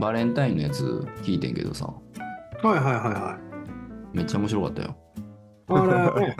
[0.00, 0.84] バレンタインのやつ
[1.22, 1.92] 聞いてんけどさ、
[2.62, 3.38] はいはいはいは
[4.12, 4.16] い。
[4.16, 4.96] めっちゃ面白かったよ。
[5.68, 6.36] あれ、ね、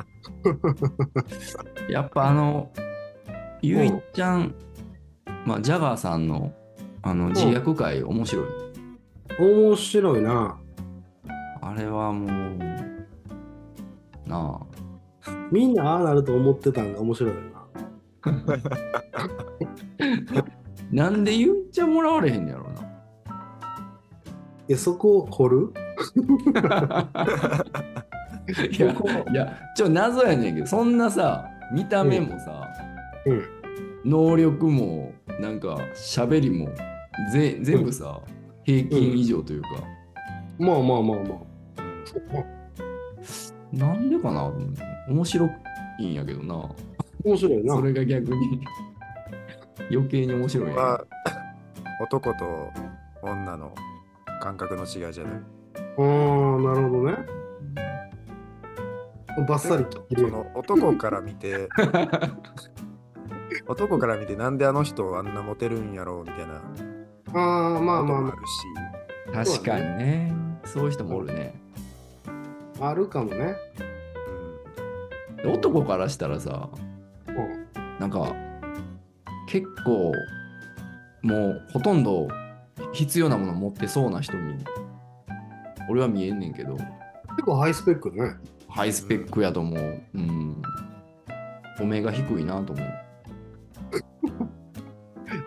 [1.91, 2.71] やっぱあの、
[3.63, 4.55] ゆいちゃん、
[5.45, 6.53] まあ、ジャガーさんの
[7.03, 8.47] あの自虐会面白い。
[9.39, 10.59] 面白いな。
[11.61, 12.31] あれはもう、
[14.29, 14.67] なあ。
[15.51, 17.47] みんなああなると思ってたんが面白いよな。
[21.05, 22.66] なんでゆいちゃんもらわれへんのやろ？
[24.69, 24.75] うな。
[24.75, 25.73] え、そこを掘る？
[28.71, 32.69] いや、いや、ちょ、謎やねんけど、そんなさ、見た目もさ、
[33.27, 33.45] うん。
[34.05, 36.69] 能力も、なんか、喋りも、
[37.33, 38.21] ぜ全部さ、
[38.65, 39.69] 平均以上というか、
[40.59, 41.39] まあまあまあまあ。
[43.73, 44.53] なんでかな
[45.09, 45.51] 面白
[45.99, 46.71] いんやけどな。
[47.25, 47.75] 面白いな。
[47.75, 48.65] それが逆に
[49.91, 51.05] 余計に面白いんやは
[52.01, 52.71] 男と
[53.23, 53.73] 女の
[54.41, 55.33] 感覚の違いじゃない？
[55.99, 57.17] ああ、なるほどね。
[59.47, 60.31] バッサリ切そる。
[60.33, 61.69] の男から見て、
[63.69, 66.55] 男から見てなんであの人あんなモテるんやろうみたいな
[67.35, 68.31] ああ、まあまあまもあ
[69.35, 70.33] るし、確かにね。
[70.65, 71.55] そういう人もおるね。
[72.81, 73.55] あ、あるかもね。
[75.45, 76.69] 男からしたらさ、
[77.29, 77.67] うん。
[78.01, 78.35] なんか、
[79.49, 80.13] 結構、
[81.23, 82.27] もうほとんど
[82.93, 84.65] 必要なもの持ってそうな人に、
[85.89, 88.35] 俺は見えんねんけど、結構ハイスペックね。
[88.69, 90.03] ハイスペックやと思う。
[90.15, 90.63] うん。
[91.81, 92.89] お目が低いなと思う。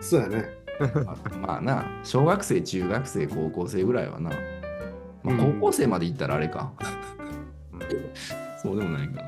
[0.00, 0.44] そうやね。
[1.42, 4.30] まあな、小学生、中学生、高校生ぐらいはな。
[5.22, 6.72] まあ、うん高校生まで行ったらあれか。
[7.72, 7.88] うんうん
[8.62, 9.22] そうでもないか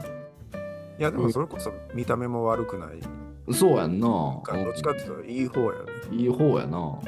[0.98, 3.00] いやでもそれこそ見た目も悪くない。
[3.46, 3.54] な。
[3.54, 4.06] そうやんな。
[4.06, 5.84] どっちかっていうといい方やね。
[6.10, 6.98] うんいい方やな。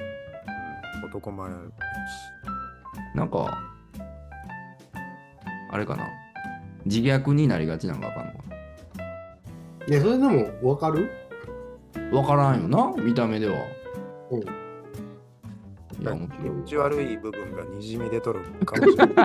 [1.15, 3.17] うん男前やし。
[3.17, 3.59] なんか、
[5.71, 6.07] あれかな。
[6.85, 8.39] 自虐になりがちなんかあかんのか
[9.89, 11.09] いや、それでも分かる？
[12.11, 12.19] な。
[12.19, 13.55] わからんよな、見た目では。
[14.31, 14.43] うん。
[14.43, 14.47] い
[16.05, 19.17] や、面気持ち悪い部分がにじみ出とるかもしれない。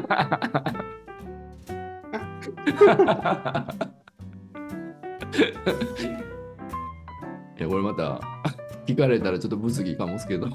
[7.58, 8.20] いや、これまた
[8.86, 10.48] 聞かれたらちょっと物議かもすけど。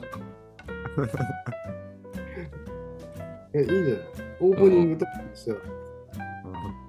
[3.53, 3.99] え、いいじゃない。
[4.41, 5.57] オープニングとかですよ。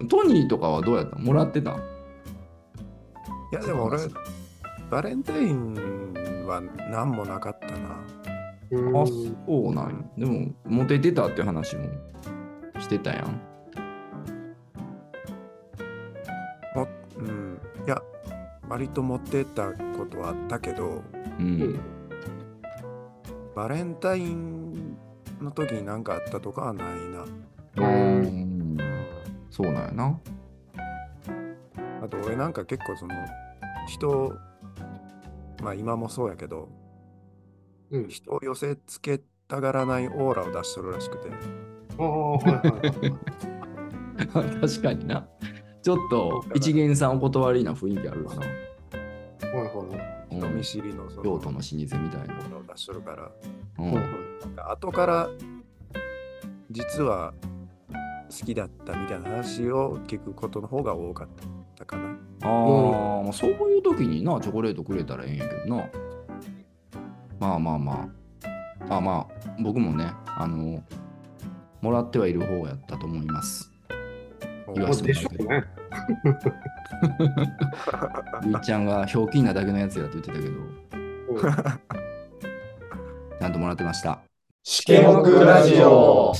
[0.09, 1.17] トニーとかはどうやった？
[1.17, 1.71] もらってた？
[1.71, 1.75] い
[3.51, 3.97] やでも俺、
[4.89, 5.73] バレンタイン
[6.45, 6.61] は
[6.91, 7.73] 何もなかったな。
[8.71, 9.15] うんあ、そ
[9.47, 11.85] うなんやでも、モテてたって話も
[12.79, 13.39] してたやん。
[16.75, 18.01] もうん、いや、
[18.67, 21.03] 割と持ってたことはあったけど、
[21.39, 21.79] うん。
[23.55, 24.97] バレンタイン
[25.41, 26.87] の時に何かあったとかはない
[27.77, 27.87] な。
[27.87, 27.87] う
[28.21, 28.77] ん。
[29.49, 30.19] そうなんやな。
[32.03, 33.15] あと俺なんか結構その
[33.87, 34.33] 人、
[35.63, 36.67] まあ今もそうやけど、
[37.91, 38.07] うん。
[38.09, 41.29] 人を寄せつけたがらないオーラを出しとるらしくて、
[41.97, 42.61] ああ、はいはい
[44.29, 44.59] はい。
[44.59, 45.25] 確かにな。
[45.81, 48.41] ちょっと一元さんお断りな雰囲気あるわな。
[48.41, 48.49] はい
[49.63, 52.33] はいうん人見知りのその京都の老舗みたいな。
[52.35, 53.31] オーラを出しとるから、
[53.79, 54.05] うんはいはい
[54.71, 55.29] 後から
[56.69, 57.33] 実は
[58.29, 61.27] 好きだったみたいな話を聞くことの方が多かっ
[61.75, 62.09] たかな。
[62.41, 65.89] ああ、まあそういう時にな、チョコレートくれたらええんやけどな。
[67.39, 68.25] まあまあまあ。
[68.87, 70.83] まあまあ、僕もね、あの、
[71.81, 73.71] もらってはいる方やったと思います。
[74.73, 75.74] 言わせてもらうけど。
[78.45, 80.55] ゆいちゃんがひょうきんなだけのやつやって言ってたけど、
[81.29, 81.41] うん。
[83.39, 84.19] ちゃんともらってました。
[84.63, 86.33] しけもくラジオ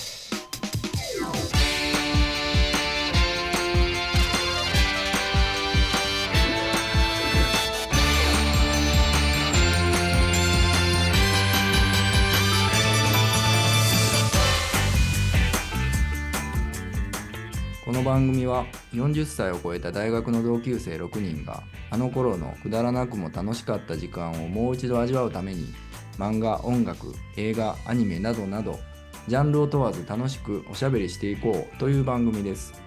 [18.06, 25.74] 番組は40歳を超えた大学の同級生6人があの頃のくだらなくも楽しかった時間をもう一度味わうために
[26.20, 28.80] 漫画、音楽、映画、アニメなどなど
[29.28, 32.80] ジャンルを問わず楽しくおしゃべりしていこうという番組です。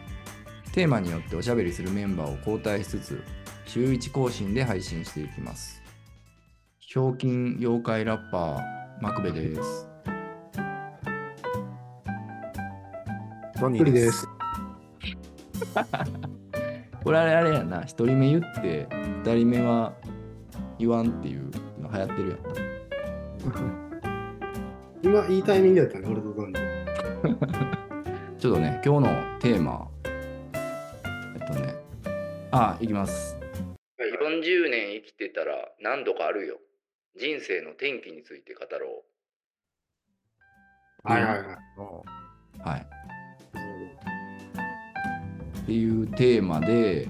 [0.73, 3.25] テーマによっておしゃべりするメンバーを交代しつつ
[3.67, 5.83] 週1更新で配信していきます。
[6.79, 9.89] ひょうきん妖怪ラッパーマクベです。
[13.59, 14.38] トニ無理です。
[17.05, 18.87] これあれあれやな、一人目言って、
[19.25, 19.95] 二人目は
[20.79, 21.51] 言わんっていう
[21.81, 22.39] の流行ってるやん。
[25.03, 26.61] 今、いいタイミングやったね、俺と感じ。
[28.39, 31.75] ちょっとね、今日のテーマ、えっとね、
[32.51, 33.39] あ、いきます。
[33.99, 36.59] 40年生きてたら何度かあるよ。
[37.17, 39.05] 人生の転機について語ろ
[41.03, 41.47] はいはいはい。
[42.61, 42.87] はい。
[45.69, 47.07] っていうテーマで、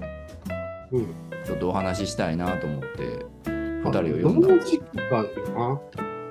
[0.91, 1.05] うん。
[1.45, 4.55] ちょっとお話ししたいなと思って、2あ人を呼んだど。
[4.57, 5.81] の時期かっていうな。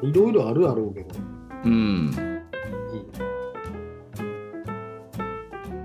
[0.02, 1.08] いろいろあるやろうけど。
[1.64, 2.10] うん。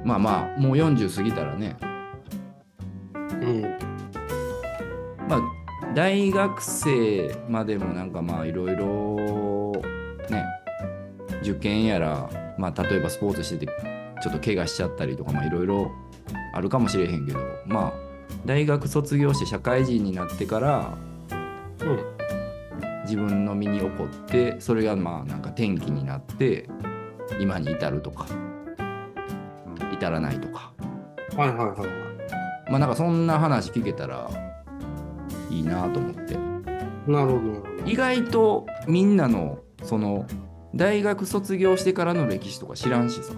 [0.04, 1.78] まあまあ、もう40過ぎたらね、
[3.13, 3.62] うん。
[5.30, 5.42] まあ、
[5.95, 9.72] 大学生までもなんかまあいろいろ
[10.30, 10.44] ね
[11.42, 13.72] 受験やら、まあ、例えばスポーツしてて
[14.22, 15.90] ちょっと怪我しちゃったりとかまあいろいろ
[16.54, 17.94] あるかもしれへんけどまあ
[18.46, 20.98] 大学卒業して社会人になってから
[21.82, 22.14] うん。
[23.04, 26.70] 自分の身に起こってそれがまあなんか転機になって
[27.40, 28.26] 今に至るとか
[29.92, 30.74] 至らないとか
[31.36, 31.90] はいはいはいはい。
[32.70, 34.30] まあなんかそんな話聞けたら
[35.50, 36.38] いいなと思って。
[37.08, 37.64] なるほど。
[37.86, 40.26] 意外とみんなのその
[40.74, 43.34] 大学卒業してからの歴史とか知らんしさ。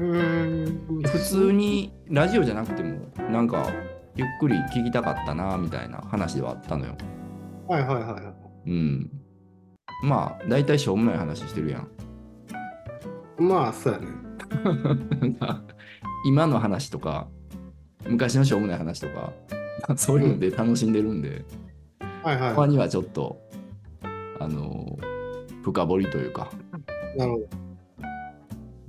[0.00, 2.98] 普通にラジオじゃなくても
[3.30, 3.70] なんか
[4.16, 6.96] ゆっくり聞きたかったなみたいな話ではあったのよ
[7.68, 8.70] はいはいはいはい。
[8.70, 9.10] うん
[10.02, 11.88] まあ大体しょうもない話してるやん
[13.38, 14.06] まあ、そうやね。
[16.26, 17.28] 今の話とか
[18.06, 19.32] 昔のしょうもない話とか
[19.88, 21.44] まあ そういうので楽しんでるんで、
[22.22, 22.54] はいはいはい。
[22.54, 23.38] 他にはちょっと
[24.38, 24.98] あの
[25.62, 26.50] 深掘りというか
[27.16, 27.69] なるほど。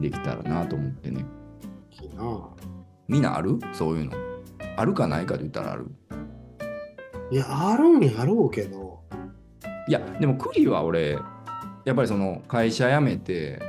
[0.01, 1.25] できたらなと思ってね
[1.91, 2.49] いいな。
[3.07, 3.59] みんなある？
[3.73, 4.11] そういうの。
[4.77, 5.87] あるかないかで言ったらある。
[7.29, 9.03] いや、あるんやろうけど。
[9.87, 11.17] いや、でもクリは俺、
[11.85, 13.59] やっぱりその会社辞めて、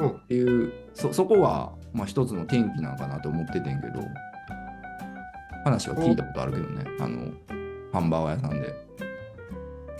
[0.00, 4.00] うんっていう、そそこが、まあ、一つの転機なんかなと思っててんけど、
[5.64, 7.32] 話は聞いたことあるけどね、あの、
[7.92, 8.74] ハンバーガー屋さんで、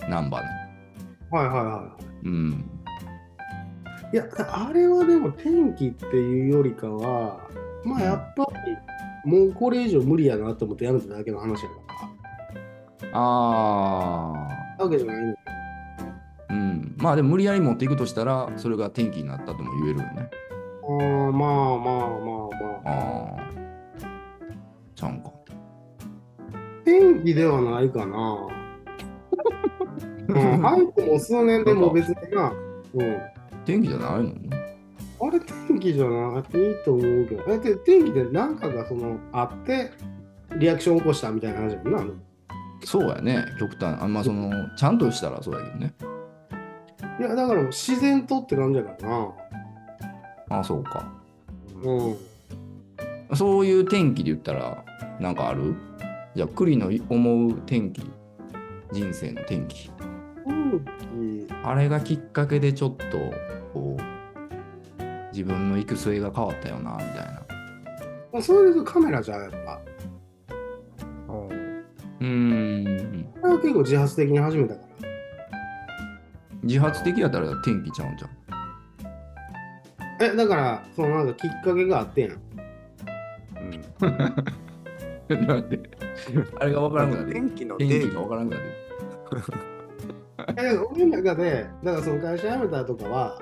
[0.09, 1.37] 難波の。
[1.37, 2.69] はいはいはうん。
[4.11, 4.15] い。
[4.15, 7.47] いや、あれはでも天気っていうよりかは、
[7.83, 13.09] まあやっぱり、もうこれ以上無理やなと思ってやめただけの話やから。
[13.13, 14.47] あ
[14.77, 15.33] わけじゃないの。
[15.33, 15.35] ー、
[16.49, 16.95] うん。
[16.97, 20.29] まあでも無理やり持っていくとしたら、それが転機になったとも言えるよね。
[20.83, 22.89] ああ、まあまあまあまあ。
[22.89, 23.49] ああ。
[24.95, 25.31] ちゃうんか。
[26.85, 28.47] 天気ではないかな。
[30.29, 32.53] うん、入ってもう数年でもう別にな。
[32.93, 33.38] うん。
[33.69, 34.33] 転機じゃないの？
[35.21, 36.43] あれ天気じゃないい
[36.85, 37.45] と思うけど。
[37.45, 39.91] だって天気で何かがそのあって、
[40.57, 42.13] リアクション起こしたみたいな話やもんな。
[42.85, 44.01] そうやね、極端。
[44.01, 45.93] あんまその、ちゃんとしたらそうやけどね。
[47.19, 49.31] いや、だから自然とって感じやからな。
[50.49, 51.11] あそうか。
[51.83, 52.11] う
[53.33, 53.35] ん。
[53.35, 54.85] そういう天気で言ったら、
[55.19, 55.75] なんかある？
[56.33, 58.09] じゃあ、栗の思う天気、
[58.93, 59.91] 人生の天気？
[60.45, 60.79] 天
[61.47, 63.05] 気、あれがきっかけでちょっと、
[63.73, 64.01] こう、
[65.31, 67.41] 自分の行く末が変わったよな、みたいな。
[68.31, 69.81] まあ、それで言うとカメラじゃん、やっぱ。
[71.29, 71.49] うん
[72.19, 73.33] うーん。
[73.41, 74.87] これは結構自発的に始めたから。
[76.63, 78.31] 自発的やったら天気ちゃうんじゃん。
[80.21, 82.39] え、だから、そのなんかきっかけがあってんやん。
[84.01, 85.79] うんだって、
[86.59, 88.63] あれが分からんくなって天気の天定義気が分からんくなっ
[90.55, 93.39] て 俺の中で、だからその会社辞めたとかは、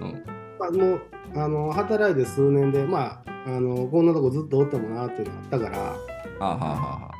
[0.00, 0.24] うん
[0.58, 1.02] まあ、もう
[1.34, 5.96] あの働いて数年で、まああの、こんなとこずっとおってもなっていうのがあったから、あは
[6.40, 7.14] あはあはあ。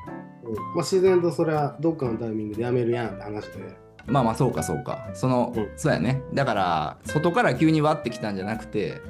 [0.46, 3.76] うんまあ、自然とそれはどっかのタイミングで辞めるやんって話で。
[4.06, 5.10] まあまあそうかそうか。
[5.14, 6.22] その、うんそうやね。
[6.32, 9.00] だから、外から急に割ってきたんじゃなくて、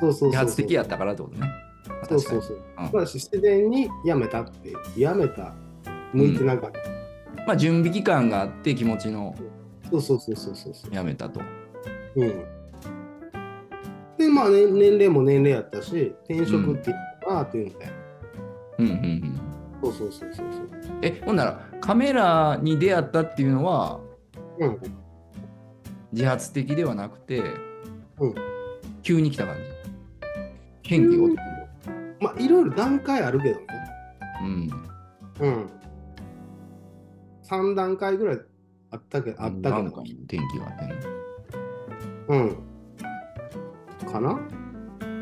[0.00, 0.28] そうそう。
[0.30, 1.48] 自発的やったからってことね。
[2.08, 2.56] そうそうそう。
[2.56, 5.54] うんまあ、自然に辞めたっていう、辞めた、
[6.12, 6.78] 向いてなかった。
[7.46, 9.34] まあ準備期間があって気持ちの
[9.90, 10.94] そうそうそうそうそうそう。
[10.94, 11.40] やめたと。
[12.16, 12.44] うん。
[14.18, 17.92] で、まあ、ね、年齢も年齢やったし、転職っていいかなっていうので、
[18.78, 19.40] うんうんうん。
[19.82, 20.98] そうそうそうそうそう。
[21.02, 24.00] え、ほんならカメラに出会ったっていうのは
[24.58, 24.78] うん。
[26.12, 27.42] 自発的ではなくて、
[28.20, 28.34] うん
[29.02, 29.62] 急に来た感じ？
[30.88, 31.38] 変気が起き
[32.22, 33.66] まあ、いろいろ段階あるけどね。
[34.40, 34.70] うん。
[35.40, 35.70] うん。
[37.42, 38.38] 3段階ぐらい
[38.92, 40.02] あったけあったけど。
[40.26, 40.96] 天気があってんの。
[42.28, 42.56] うん。
[44.04, 44.38] かな？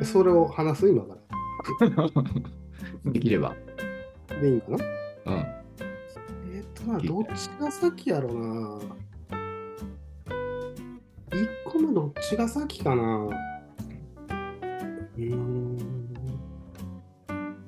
[0.04, 1.16] それを話す今か
[1.80, 2.08] ら。
[3.12, 3.54] できれば。
[4.40, 4.76] でいいんかな？
[4.76, 4.82] うん。
[5.34, 8.78] えーっとな、どっちが先やろな。
[11.94, 13.02] どっちが先かな。
[13.02, 15.76] うーん。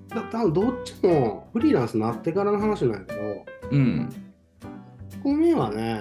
[0.09, 3.21] だ多分どっちもフリーランスになってからの話なんやけど、
[3.71, 4.09] うん。
[5.11, 6.00] 1個目はね、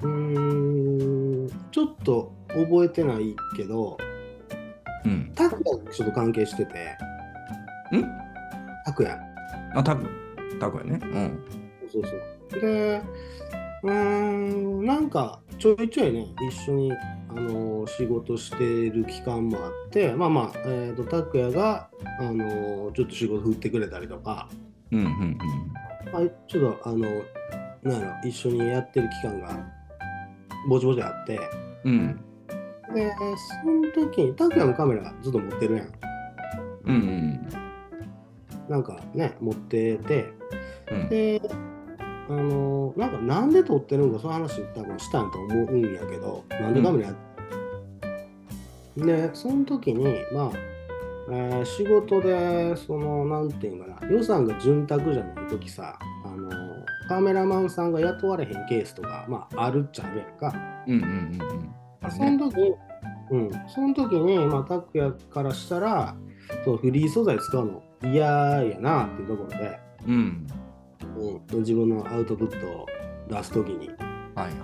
[0.00, 3.98] うーん、ちょっと覚えてないけど、
[5.04, 5.32] うん。
[5.34, 6.96] タクヤがちょっと関係してて、
[7.92, 8.04] ん？
[8.84, 9.20] タクヤ。
[9.74, 10.08] あ、タク。
[10.60, 11.00] タクやね。
[11.02, 11.44] うん。
[11.90, 12.02] そう
[12.50, 12.60] そう。
[12.60, 13.02] で、
[13.82, 24.48] うーん、なんかちょいちょいね、一緒に、あのー仕事してる期間もあって、まあまあ、えっ、と、拓也が、あのーちょっと仕事振ってくれたりとか、
[24.90, 25.38] うんうんうん。
[26.12, 26.98] まあ、ちょっと、あの
[27.82, 29.66] なんやろ、一緒にやってる期間が、
[30.68, 31.38] ぼちぼちあって、
[31.84, 32.20] うん。
[32.94, 33.12] で、
[33.62, 35.88] その時に、拓也のカメラずっと持ってるやん。
[36.86, 37.48] うんうん
[38.68, 40.32] なんかね、持ってて、
[40.90, 41.08] うん。
[41.10, 41.42] で、
[42.28, 47.16] あのなんかなんで撮ってるんか、その話多分したんと思うんやけど、なんでカメラやっ
[48.96, 50.52] て、で、その時に、まあ、
[51.30, 56.50] えー仕事で、その、なんていうかな、予算が潤沢じゃない時さ、あの
[57.08, 60.54] カメラマンさんが雇われへんケースとか、まあ、あるっちゃあるやんか。
[60.86, 61.83] うんうんうんうん。
[62.04, 62.30] あるそね。
[62.36, 62.74] の時に、
[63.30, 66.16] うん、その時に、まあ、拓也からしたら、
[66.64, 70.46] そうフリー素材使うの嫌やなっていうところで、うん。
[71.16, 72.86] うん、自分のアウトプットを
[73.28, 74.54] 出す時に、はいはい。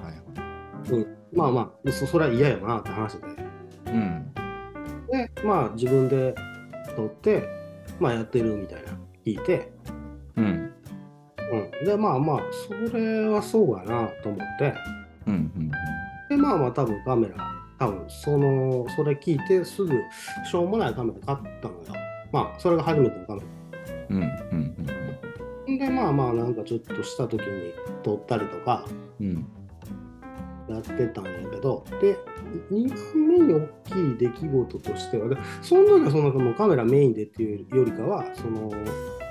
[1.32, 3.20] まあまあ、そそれは嫌やなって話で。
[3.86, 4.32] うん。
[5.10, 6.34] で、まあ自分で
[6.96, 7.48] 撮って、
[7.98, 9.72] まあやってるみたいな聞いて、
[10.36, 10.72] うん。
[11.52, 11.84] うん。
[11.84, 14.74] で、まあまあ、それはそうやなと思って、
[15.26, 15.76] うんうんで、
[16.40, 17.36] まあまあ多分カメラ、
[17.78, 19.92] 多分その、それ聞いてすぐ
[20.50, 21.80] しょうもないカメラ買ったのよ。
[22.32, 23.42] まあ、それが初めてのカメ
[24.10, 24.16] うん。
[24.16, 24.74] うん
[25.68, 25.78] うんラ。
[25.78, 28.84] で、まあまあなんかちょっとした時に撮ったりとか
[29.20, 29.26] うん。
[29.26, 29.46] うん。
[30.74, 32.16] やってたんやけど、で、
[32.70, 38.70] 2番目に大きい出来事としては、でその時はそんなもうカメラメインでっていうよりかは、その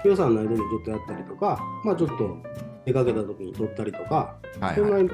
[0.03, 2.37] 予算の間にちょっとやったりとか、まあちょっと
[2.85, 4.75] 出かけた時に撮ったりとか、はいはい。
[4.75, 5.09] そんなに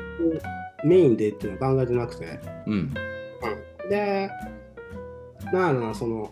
[0.86, 2.94] メインでっていうのは考えてなくて、うん。
[3.90, 4.30] で、
[5.52, 6.32] なんやろな、その、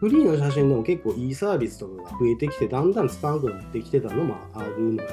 [0.00, 5.08] フリーの写真でも結構いいサービスとかが増えてきて、だんだん使わなくなってきてたのもあるのよ。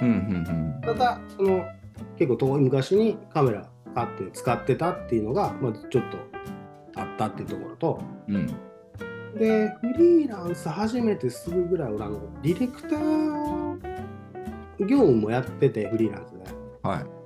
[0.00, 1.66] うんうんただ、その、
[2.16, 6.18] 結構遠い昔にカメラ買って使ってたっていうのが、まあ、ちょっと
[6.96, 8.36] あったっていうところと、うん。
[8.36, 8.46] うん。
[9.38, 13.60] で、フリーランス始めてすぐぐらい、俺、あの、ディレクター
[14.86, 16.44] 業務もやってて、フリーランスで。
[16.82, 17.19] はい。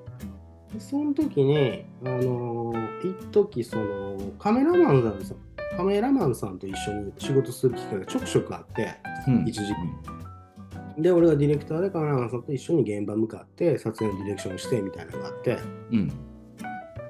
[0.74, 5.36] でその時に、あのー、一時そのカメラマンさん
[5.76, 8.94] カメラマンさんと一緒に仕事する機会がちょくちょくあって、
[9.28, 15.58] うん一時期で、俺がディレクターでカメラマンさんと一緒に現場向かって撮影のディレクションしてみたいなのがあって、
[15.90, 16.08] うん。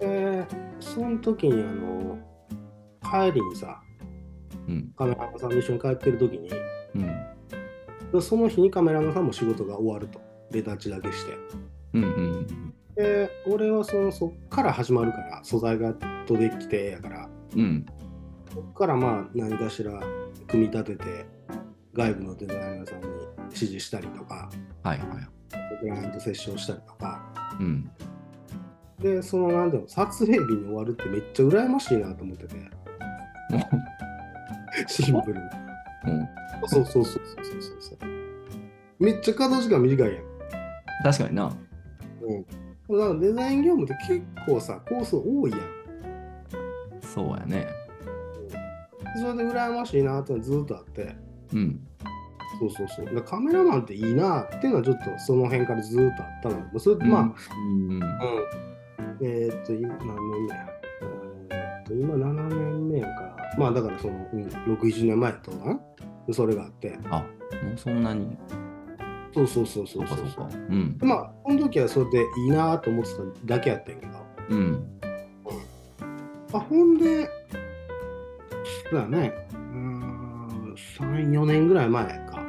[0.00, 0.46] で、
[0.80, 2.18] その時に、あの
[3.02, 3.82] 帰りにさ、
[4.68, 4.92] うん。
[4.96, 6.50] カメラマンさんと一緒に帰ってる時に、
[6.94, 7.02] うん。
[8.12, 11.36] でその日にカメラマンさんも仕事が終わると、レタッチだけして。
[11.92, 12.63] うんうん
[12.96, 15.94] で、俺はそのそっから始まるから、素材が
[16.26, 17.86] とできてやから、うん。
[18.54, 20.00] そこからまあ何かしら
[20.46, 21.26] 組み立てて
[21.92, 23.06] 外部のデザイナーさんに
[23.46, 24.48] 指示したりとか
[24.84, 25.08] はいはい。
[25.80, 27.20] クライアントセッションしたりとか
[27.58, 27.90] うん。
[29.00, 32.54] でそのなんていうの撮影日に終わるってめっちゃ羨ましいなと思ってて
[34.86, 35.40] シンプルに
[36.06, 36.28] うん。
[36.68, 37.98] そうそうそうそうそうそう
[39.00, 40.24] めっちゃ稼働時間短いやん
[41.02, 41.52] 確かにな。
[42.22, 42.46] うん
[42.88, 45.60] デザイン業務って結構さコース多いやん
[47.00, 47.66] そうやね。
[49.16, 51.14] それで羨ましいなってずっとあって
[51.52, 51.86] うん。
[52.58, 57.90] そうそうそうカメラマンっていいなっていうのはちょっとその辺からずっとあったのよそれでまあ、うん。
[57.90, 58.02] うん。
[59.22, 60.66] えーっと、今何年目や
[61.50, 65.80] えーっと、今7年目やから、まあだからその、うん、6、7年前やったのかな
[66.26, 67.26] でそれがあって、あ、も
[67.74, 68.36] うそんなに。
[69.34, 70.56] そうそうそうそそうそうそうか。
[70.70, 70.98] うん。
[71.00, 73.10] まあ、この時はそれでいいなと思って
[73.46, 74.12] ただけやったんやけど、
[74.50, 75.00] うん。
[76.52, 77.28] あ、ほんで、
[78.90, 82.46] そうだね、うーん、3、4年ぐらい前か、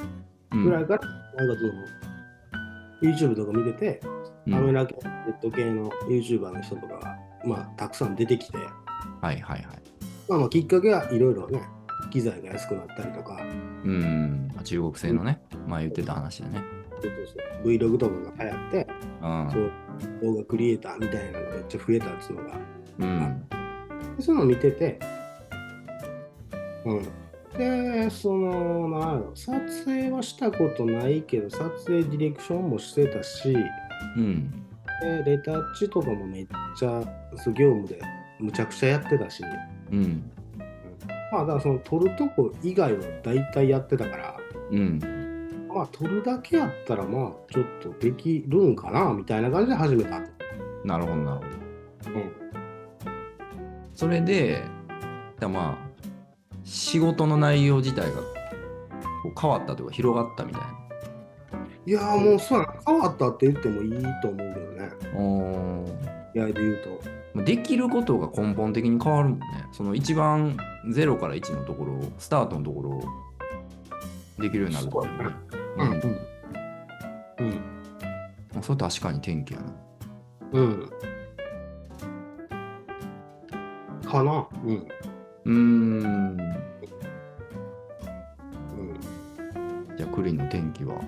[0.51, 0.63] うん。
[0.63, 1.07] ぐらいから、
[1.43, 1.61] なんか
[3.01, 4.01] その、YouTube とか見てて、
[4.49, 8.67] カメラ系、ネット系の YouTuber の人とかが、まあ、たくさん出てきて、はい
[9.21, 9.65] はいはい。
[10.29, 11.61] まあまあきっかけはいろいろね、
[12.11, 13.39] 機材が安くなったりとか、
[13.83, 14.51] うん。
[14.63, 16.74] 中国製のね、まあ言ってた話だね。
[17.01, 17.11] そう
[17.63, 18.87] そ Vlog とかが流行って、
[19.21, 19.71] うんそう
[20.21, 22.59] 動画クリエイターみたいなのがめっちゃ増えたっていうのが、
[22.99, 23.47] うん。
[24.17, 24.99] でそういうのを見てて、
[26.85, 27.03] うん。
[27.57, 33.55] で、その、なんやろ、撮影はしたことないけど、撮影ディレクションもしてたし、
[34.17, 34.51] うん。
[35.01, 36.47] でレタッチとかもめっ
[36.77, 37.01] ちゃ
[37.53, 37.99] 業務で
[38.39, 39.43] むちゃくちゃやってたし、
[39.91, 40.31] うん。
[41.31, 44.37] まあだからその取るとこ以外は大体やってたから、
[44.71, 44.99] うん。
[45.75, 50.31] まあ取るだけやったらまあちょっとできるんかなみたいな感じで始めたと。
[50.85, 51.47] なるほど、なる
[52.05, 52.15] ほど。
[52.15, 52.31] うん。
[53.93, 54.63] それで、
[55.37, 56.07] だまあ、
[56.63, 58.21] 仕事の内容自体が
[59.39, 60.67] 変わったというか広がったみたいな。
[61.87, 64.89] いやーもうそうやな変わったって言ってもいいと思うけどね。
[65.13, 67.09] おーいやで言うと。
[67.33, 69.45] まあできることが根本的に変わるもんね。
[69.73, 70.55] その一番
[70.87, 73.03] 0から1のところを、スタートのところを
[74.39, 75.99] できるようになると、ねうんうん。
[77.39, 77.49] うん。
[78.53, 79.65] まあそれ確かに転機やな。
[80.53, 80.89] うん。
[84.05, 84.87] かなうん。
[85.45, 85.53] うーん。
[85.53, 85.55] う
[86.03, 86.37] ん。
[89.97, 91.01] じゃあ、クリンの転機は、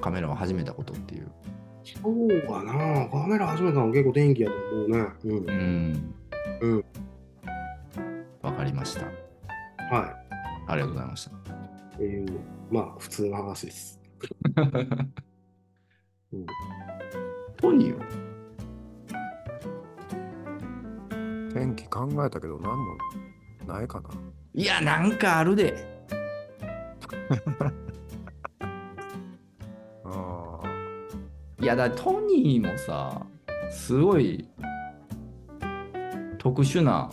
[0.00, 1.30] カメラを始めたことっていう。
[2.02, 5.06] そうかなカメラ始めたの結構天気やと思うね。
[5.24, 5.34] うんう。
[5.40, 6.14] ん。
[6.60, 6.84] うん。
[8.42, 9.06] わかりました。
[9.90, 10.14] は
[10.66, 11.30] ありがとうございました。
[11.30, 11.34] い。
[11.94, 12.26] っていう、
[12.70, 14.00] まあ普通の話です。
[16.32, 16.46] うん。
[17.56, 18.04] トニーは？
[21.52, 22.96] 天気考えたけど何も
[23.66, 24.10] ないかな。
[24.54, 26.06] いや、なんかあるで。
[30.04, 30.68] ああ。
[31.60, 33.26] いや、だトニーもさ、
[33.70, 34.48] すごい
[36.38, 37.10] 特殊な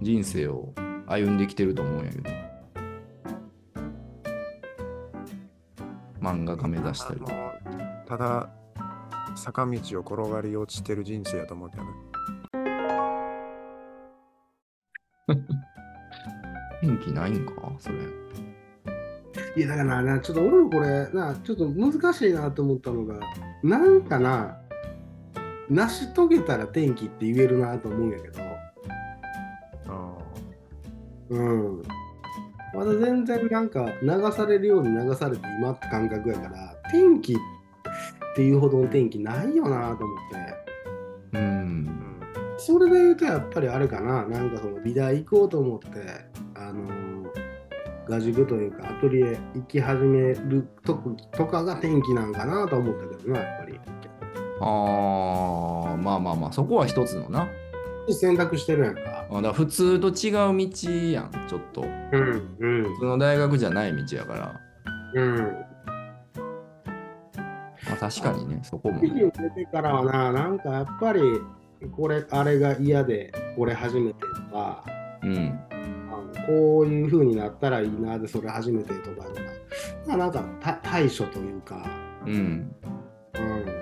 [0.00, 0.72] 人生を
[1.06, 2.43] 歩んできてると思うんやけど。
[6.24, 7.20] 漫画家目指したり。
[7.28, 7.52] あの
[8.06, 8.48] ただ
[9.36, 11.90] 坂道を転がり落ちてる人生やと思うけどね。
[16.80, 17.52] 天気ないんか？
[17.78, 17.96] それ。
[19.56, 23.20] いやだからな、ちょっと俺もこれ、な、ちょっと難しいなと思ったのが、
[23.62, 24.58] なんかな、
[25.68, 28.42] 成し遂げたら天気って言えるなと思うんやけど、
[29.88, 30.16] あ
[31.30, 31.42] う
[31.78, 31.82] ん。
[32.74, 37.36] まだ全然なんか流されるように流されて今って感覚やから、天気っ
[38.34, 40.18] ていうほどの天気ないよなと思っ
[41.32, 41.38] て。
[41.38, 41.40] う。
[41.40, 42.20] んん。
[42.58, 45.88] それで言うとやっぱりあれかな、なんかその美大行こうと思って、
[46.54, 47.26] あのー、
[48.08, 53.80] 画塾というかアトリエ行き始めるとことかが天気なんかなと思ったけどな、やっぱり。
[54.60, 57.48] ああ、まあまあまあ、そこは一つのな。
[58.12, 59.26] 選択してるやんか。
[59.30, 61.82] あだから普通と違う道やん、ちょっと。
[61.82, 64.60] うん、うん普、通の大学じゃない道やから。
[65.14, 65.36] うん。
[67.86, 69.00] まあ、確かにね、そこも。
[69.00, 71.20] 記事を出てからはな、なんかやっぱり、
[71.96, 74.84] これ、あれが嫌で、これ始めてとか、
[75.22, 75.60] うん。
[75.70, 79.28] あのこういう風になったらいいなで、それ始めてとか、
[80.06, 81.86] まあ、なんかた対処というか、
[82.26, 82.74] うん。
[83.34, 83.72] うん、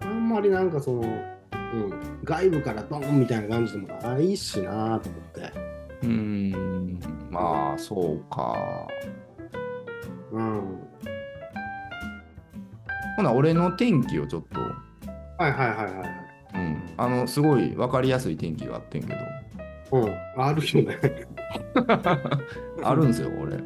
[0.00, 1.31] あんまりなんかその、うん、
[2.24, 5.52] 外部からドンみたいな感じでもないしなと思って。
[6.02, 7.00] うーん。
[7.30, 8.86] まあ、そうか。
[10.32, 10.78] うん。
[13.16, 14.60] ほな、俺の天気をちょっと、
[15.38, 16.54] はいはいはいはい。
[16.54, 16.82] うん。
[16.96, 20.98] あの、すごい分かりやすい天気があってんけど、うん、あるよね。
[22.82, 23.56] あるんですよ、俺。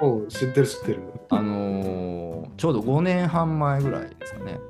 [0.00, 1.02] うん、知ってる知ってる。
[1.30, 2.22] あのー
[2.56, 4.60] ちょうど5年半前ぐらいですかね。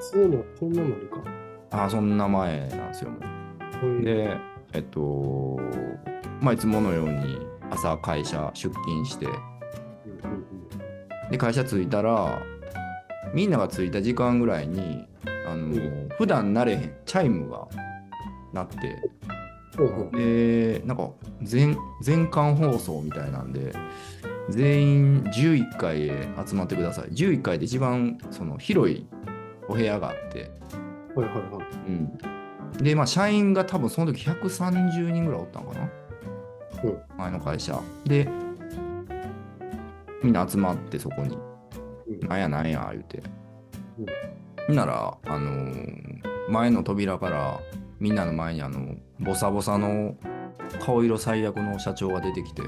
[0.00, 1.41] そうなの、こんなのあるか。
[1.72, 3.18] あそんな前なんですよ、も
[4.00, 4.02] う。
[4.04, 4.36] で、
[4.74, 5.58] えっと、
[6.40, 7.38] まあ、いつものように
[7.70, 9.26] 朝会社出勤して、
[11.30, 12.42] で、会社着いたら、
[13.32, 15.06] みんなが着いた時間ぐらいに、
[15.46, 16.08] あの、うん。
[16.18, 17.66] 普段慣れへんチャイムが
[18.52, 18.98] 鳴って、
[20.12, 21.10] で、なんか
[21.42, 23.72] 全、全館放送みたいなんで、
[24.50, 27.08] 全員11階へ集まってください。
[27.08, 29.06] 11階で一番その広い
[29.68, 30.50] お部屋があって、
[31.14, 31.66] はいはいはい。
[31.86, 32.18] うん。
[32.78, 35.92] で、まあ、社員が多分その時130人ぐらいおったのかな？
[36.82, 37.80] うん前の会社。
[38.04, 38.28] で、
[40.22, 41.36] みんな集まってそこに、
[42.06, 43.22] うんなんやなんや言うて。
[43.98, 47.60] うんなら、あのー前の扉から
[48.00, 50.16] みんなの前にあの、ボサボサの
[50.80, 52.62] 顔色最悪の社長が出てきて、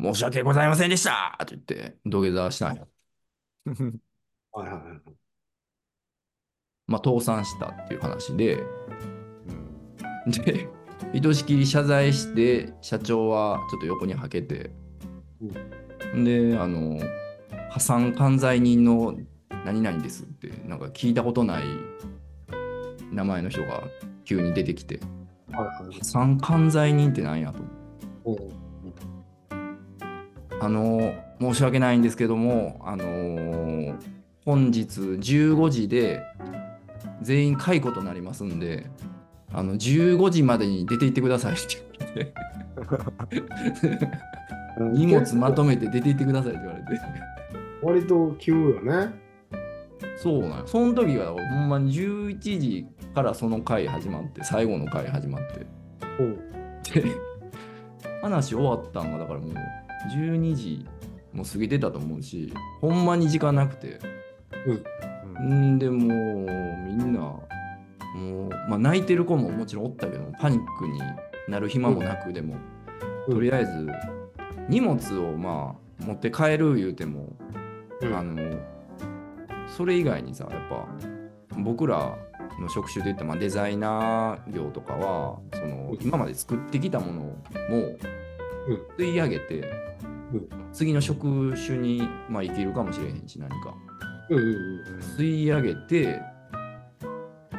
[0.00, 2.86] 申し訳ございませんでしたって言って土下座したんや。
[4.52, 5.20] はいはいはい。
[6.86, 8.56] まあ、倒産したっていう話で、
[10.26, 10.32] うん。
[10.32, 10.68] で、
[11.12, 14.70] ひとしきり謝罪して、社長はちょっと横にはけて、
[16.14, 16.98] で、あの、
[17.70, 19.14] 破産管財人の
[19.64, 21.64] 何々ですって、なんか聞いたことない
[23.12, 23.84] 名前の人が
[24.24, 25.00] 急に出てきて、
[25.52, 25.98] はいはい。
[25.98, 27.60] 破産管財人って何やと。
[28.24, 28.60] うん。
[30.60, 36.22] あの、申し訳ないんですけども、あのー本日15時で
[37.20, 38.86] 全員解雇となりますんで、
[39.52, 42.98] あの15時までに出て行ってくださいって言わ
[43.30, 44.08] れて、
[44.92, 47.00] 荷物まとめて出て行ってくださいって言われて。
[47.82, 49.14] 割と急よね。
[50.16, 55.66] そうなんよその時がほんまに11時からその回始まって、最後の回始まって。
[56.18, 56.36] うん。
[56.82, 57.04] で、
[58.22, 59.54] 話終わったんが、だからもう
[60.14, 60.86] 12時
[61.32, 63.98] も過ぎてたと思うし、ほんまに時間なくて。
[65.42, 65.78] ん。
[65.78, 66.08] でもう
[66.86, 67.44] みんな、も
[68.16, 71.00] う、まあ、泣いてる子ももちろんおったけど、パニックに
[71.48, 72.56] なる暇もなく、でも、
[73.28, 73.34] うん。
[73.34, 73.88] とりあえず
[74.68, 77.36] 荷物をまあ持って帰る言うても、
[78.00, 78.16] うん。
[78.16, 78.36] あの
[79.76, 80.86] それ以外にさやっぱ
[81.56, 82.18] 僕ら
[82.60, 87.36] の職種で言ったまあデザイナー業とかはその今まで作ってきたものも
[88.98, 90.09] 吸い上げて、うん
[90.72, 93.56] 次の職種にまあ生きるかもしれへんし何か
[94.30, 94.80] うんうん
[95.16, 96.20] 吸い上げて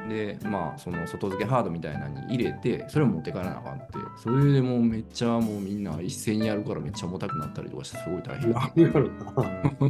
[0.08, 8.60] でまあその外付けハードみたいなのに入れてそれを持って帰らなあかんってそれでもうめっちゃもうみんな一斉にやるからめっちゃ重たくなったりとかしてすごい大変や
[8.92, 9.34] ろな。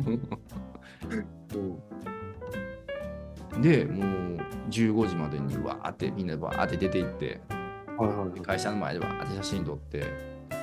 [3.56, 3.62] うん。
[3.62, 4.38] でもう
[4.70, 7.42] 15時までにわーってみんなでわーって出て行って
[7.98, 8.42] はいはいはい。
[8.42, 10.06] 会社の前でわーって写真撮って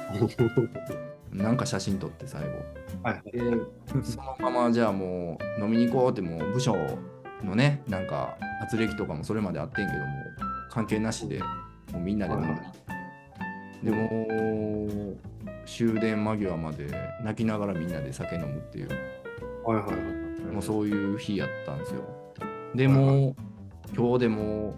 [1.32, 2.48] なんか写真撮って最後。
[3.02, 3.22] はい。
[3.32, 3.40] で
[4.02, 6.74] そのままじゃあもう飲みに行こうってもう部署
[7.42, 10.06] のねなんか圧力とかもそれまであってんけども
[10.70, 11.46] 関係なしでも
[11.94, 12.62] うみんなで飲んで
[13.82, 15.16] でも
[15.66, 16.88] 終電間際まで
[17.22, 18.88] 泣きながらみんなで酒飲むっていう。
[19.64, 20.52] はいはいはい。
[20.52, 22.02] もうそういう日やったんですよ。
[22.74, 23.36] でも
[23.94, 24.74] 今日でも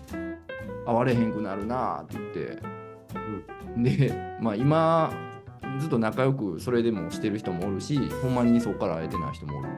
[0.86, 2.18] 会われへんくなるなって
[3.74, 5.12] 言って、でまあ今
[5.78, 9.68] ずっと仲良くそれでもしてる人もおるしほんまにそこから会えてない人もおる。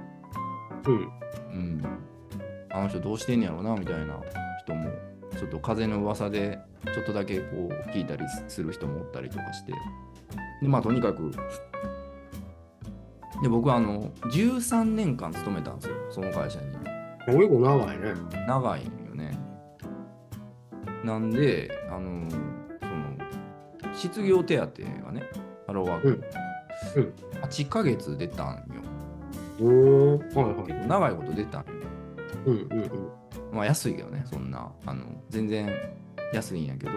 [0.87, 1.13] うん。
[1.53, 1.83] うん、
[2.71, 4.21] あの人どうしてんねやろなみたいな
[4.63, 4.91] 人も
[5.37, 6.59] ちょっと風の噂で
[6.93, 9.73] ちょっとだけこう聞いたりする人もおったりとかして。
[10.61, 11.33] でまあとにかく
[13.43, 16.67] で僕はあの13年間勤めたんですよその会社に。
[17.27, 18.15] 結構長いね。
[18.47, 19.39] 長いんよね。
[21.05, 22.37] なんであのそ
[23.89, 24.67] の失業手当
[25.05, 25.23] がね
[25.67, 28.63] ハローワーク、うんうん8ヶ月出たんよ
[29.61, 30.19] おお。
[30.19, 30.67] はいはい。
[30.67, 31.67] 結構長いこと出たんよ
[32.47, 32.91] うんうんうん。
[33.53, 35.71] まあ安いけどね、そんな、あの、全然
[36.33, 36.93] 安いんやけど、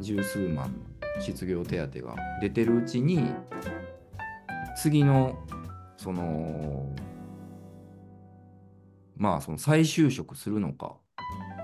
[0.00, 0.72] 十数万
[1.16, 3.32] の失業手当が出てるうちに、
[4.76, 5.38] 次の、
[5.96, 6.94] その、
[9.16, 10.96] まあ、その再就職するのか、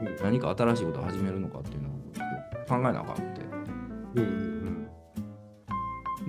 [0.01, 1.93] うん何か新しいことを始めるのかっていうのを
[2.67, 3.43] 考えなあかんって。
[4.15, 4.80] うんうん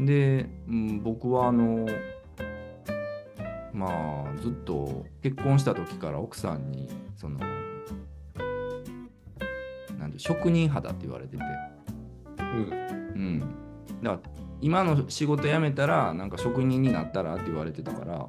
[0.05, 1.85] で、うん、僕はあの
[3.73, 7.39] まあずっと結婚した時から奥さんにその
[9.99, 11.43] なんで職人肌って言われてて、
[12.39, 12.91] うん。
[13.13, 13.39] うん、
[14.01, 18.27] だから今の仕事辞めたらなんか職人になったらって言われてたから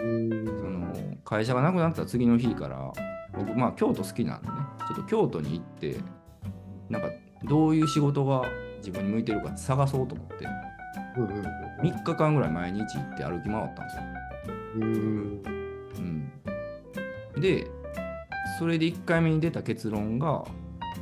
[0.00, 0.46] うん。
[0.58, 0.94] その
[1.24, 2.92] 会社がなくなった次の日から
[3.34, 4.54] 僕まあ京都好きなんでね
[4.86, 5.96] ちょっと京都に行って
[6.90, 7.08] なんか
[7.44, 8.44] どういう仕事が
[8.78, 10.46] 自分に向いてるか探そうと思って
[11.26, 14.02] 3日間ぐらい毎日行って歩き回ったんですよ。
[14.76, 15.42] うん。
[17.34, 17.66] うん、で
[18.58, 20.44] それで1回目に出た結論が、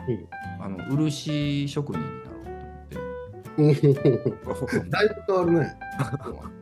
[0.09, 0.27] うん。
[0.61, 4.91] あの漆職人になろうと思って。
[4.91, 5.75] だいぶ変わるね。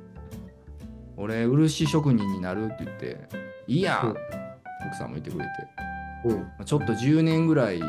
[1.17, 3.29] 俺漆職人になるって言って
[3.67, 4.17] いいやん、うん。
[4.87, 5.51] 奥さんも言ってくれて。
[6.27, 6.65] うん。
[6.65, 7.81] ちょっと10年ぐらい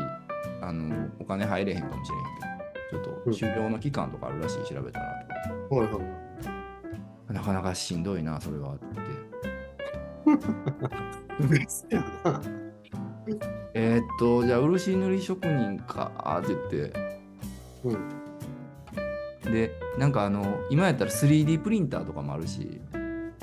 [0.60, 3.32] あのお金入れへんかもしれへんけどちょっうん。
[3.32, 5.15] と修行の期間とかあるらしい調べたら
[5.70, 6.00] はいは
[7.30, 7.32] い。
[7.32, 8.86] なかなかしんどいなそれはって。
[13.74, 16.92] えーっとじゃあ漆塗り職人かって言って
[17.84, 17.94] う
[19.48, 19.52] ん。
[19.52, 22.80] でなんかあの今やったら 3D プリンターとかもあるし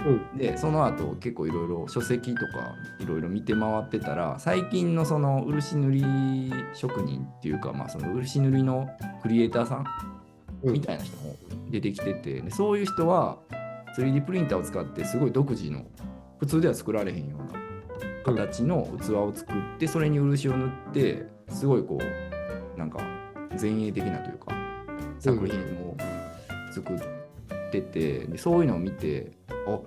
[0.06, 0.38] うん。
[0.38, 8.90] でその後結構いろいろ書籍とかいろいろ見て回ってたら最近のその漆塗り職人っていうかまあその漆塗りの
[9.22, 9.86] クリエイターさん
[10.64, 11.36] みたいな人も
[11.74, 13.40] 出てきててでそういう人は
[13.98, 15.84] 3D プリンターを使ってすごい独自の
[16.38, 17.60] 普通では作られへんような
[18.24, 23.00] 形の器を作ってそれに漆を塗ってすごいこうなんか
[23.60, 24.56] 前衛的なというか
[25.18, 25.98] 作品を
[26.72, 29.32] 作っててでそういうのを見て
[29.66, 29.80] あ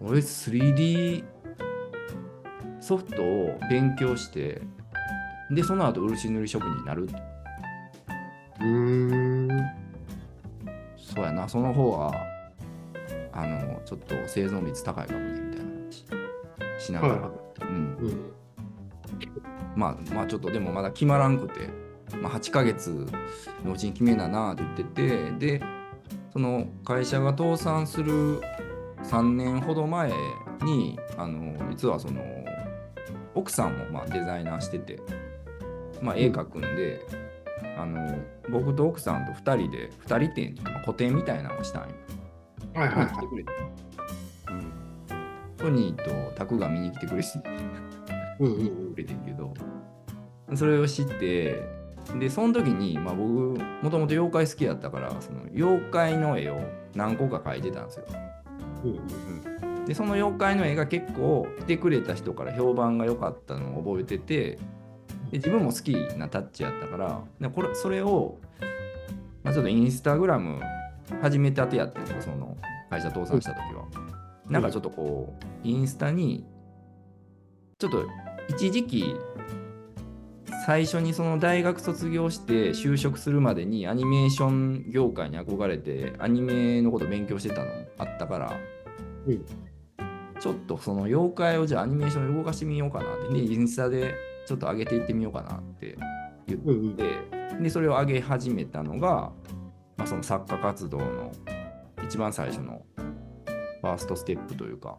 [0.00, 1.22] 俺 3D
[2.80, 4.60] ソフトを勉強して
[5.48, 7.08] でその後漆塗り職人になる
[8.58, 9.21] うーん。
[11.14, 11.48] そうやな。
[11.48, 12.12] その方が
[13.32, 15.70] あのちょっと生存率高いかもねみたいな
[16.58, 17.30] 話しながら、はい
[17.62, 18.32] うん、うん。
[19.76, 21.68] まあまあちょっとでもまだ決まらんくて、
[22.16, 23.06] まあ、8ヶ月
[23.64, 25.62] のうちに決めななって言っててで
[26.32, 28.40] その会社が倒産する
[29.04, 30.12] 3年ほど前
[30.62, 32.22] にあの実はその
[33.34, 35.00] 奥さんもまあデザイナーしてて、
[36.00, 37.00] まあ、絵描くんで、
[37.82, 38.16] あの
[38.48, 40.54] 僕と奥さんと2人で2人展
[40.86, 41.88] 個展みたいなのをしたんよ。
[42.74, 43.06] はいはいはい。
[43.08, 43.50] 来てくれて
[44.48, 44.72] うん
[45.56, 47.28] トニーとタクが見に来てくれて
[48.38, 49.52] うんうんくれてんけど
[50.54, 51.66] それを知って
[52.18, 53.30] でその時に、まあ、僕
[53.82, 56.60] もともと妖怪好きやったからその妖怪の絵を
[56.94, 58.04] 何個か描いてたんですよ
[58.84, 58.88] う
[59.80, 59.84] ん。
[59.86, 64.58] でその妖怪の絵が結構来てくれた人から評判が良かったのを覚えてて
[65.32, 68.38] で自分も好きなタッチやったからでこれそれを、
[69.42, 70.60] まあ、ちょっとインスタグラム
[71.22, 72.56] 始めたてやってその
[72.90, 73.86] 会社倒産した時は。
[74.48, 76.44] なんかちょっとこうインスタに
[77.78, 78.06] ちょっと
[78.48, 79.16] 一時期
[80.66, 88.60] 最初にその大学卒業して就職するまでにアニメーション業界に憧れてアニメのこと勉強してたのもあったから、
[89.26, 89.44] うん。
[90.38, 93.32] ちょっとその妖怪をじゃあアニメーションで動かしてみようかなって。
[93.32, 94.14] でインスタで
[94.46, 95.96] ちょっと上げていってみようかなって
[96.46, 96.86] 言って、うん
[97.52, 97.62] うん。
[97.62, 99.32] でそれを上げ始めたのが、
[99.96, 101.32] まあ、その作家活動の
[102.04, 102.82] 一番最初の
[103.80, 104.96] ファーストステップというか、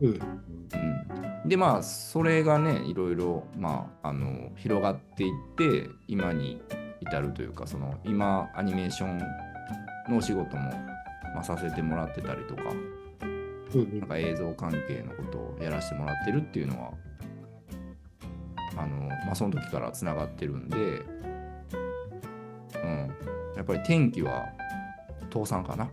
[0.00, 0.08] うん。
[0.08, 6.60] うん、でまあそれがねいろいろ、まあ、あの広がっていって今に
[7.00, 9.18] 至るというかその今アニメーション
[10.08, 10.70] のお仕事も、
[11.34, 12.62] まあ、させてもらってたりとか
[13.74, 16.92] うんなんか映像関係のことをやらせてもらってるっていうのは
[18.76, 20.76] あの、まあ、その時からつながってるんで、
[22.82, 23.14] うん、
[23.56, 24.46] やっぱり天気は
[25.32, 25.88] 倒産かな。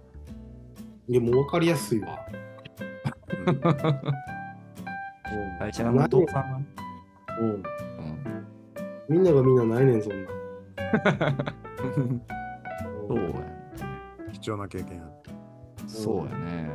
[1.07, 2.19] いや、もう分かりやすいわ。
[5.59, 6.65] 会社が倒産。
[7.39, 7.63] うん、
[9.09, 10.29] みんながみんなないねん、そんな。
[13.07, 13.33] そうやね。
[14.33, 15.31] 貴重な経験やった。
[15.87, 16.71] そうやね。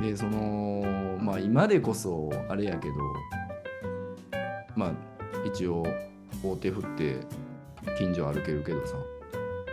[0.00, 2.94] で、その、まあ今でこそあれやけど、
[4.76, 4.92] まあ
[5.44, 5.84] 一応
[6.42, 7.16] 大手振って
[7.98, 8.94] 近所歩けるけどさ、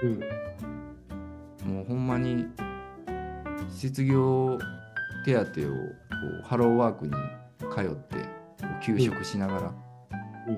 [0.03, 1.73] うん。
[1.73, 2.45] もうほんまに
[3.69, 4.57] 失業
[5.25, 5.49] 手当をこ
[6.41, 7.13] うハローワークに
[7.73, 8.17] 通って
[8.81, 10.57] 休職しながら、うん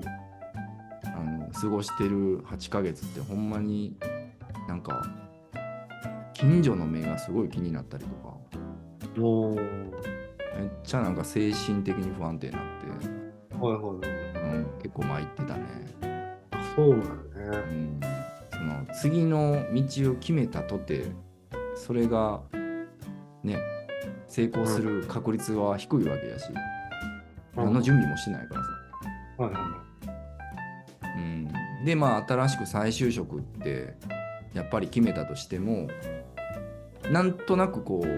[1.04, 3.96] あの過ごしてる8ヶ月ってほんまに
[4.68, 5.02] なんか
[6.34, 8.36] 近所の目がすごい気になったりとか。
[10.58, 14.25] めっちゃなんか精神的に不安定になって、はいはいはい。
[14.96, 15.62] 構参ってたね。
[16.52, 17.10] あそうなんやね。
[17.70, 18.00] うん、
[18.50, 21.06] その次の道を決めたとて
[21.74, 22.40] それが
[23.42, 23.58] ね
[24.26, 26.46] 成功する確率は低いわけやし、
[27.54, 28.70] 何の準備もしないからさ、
[29.42, 29.82] はいは
[31.02, 33.94] うん、でまあ新しく再就職って
[34.54, 35.88] やっぱり決めたとしても
[37.10, 38.08] なんとなくこう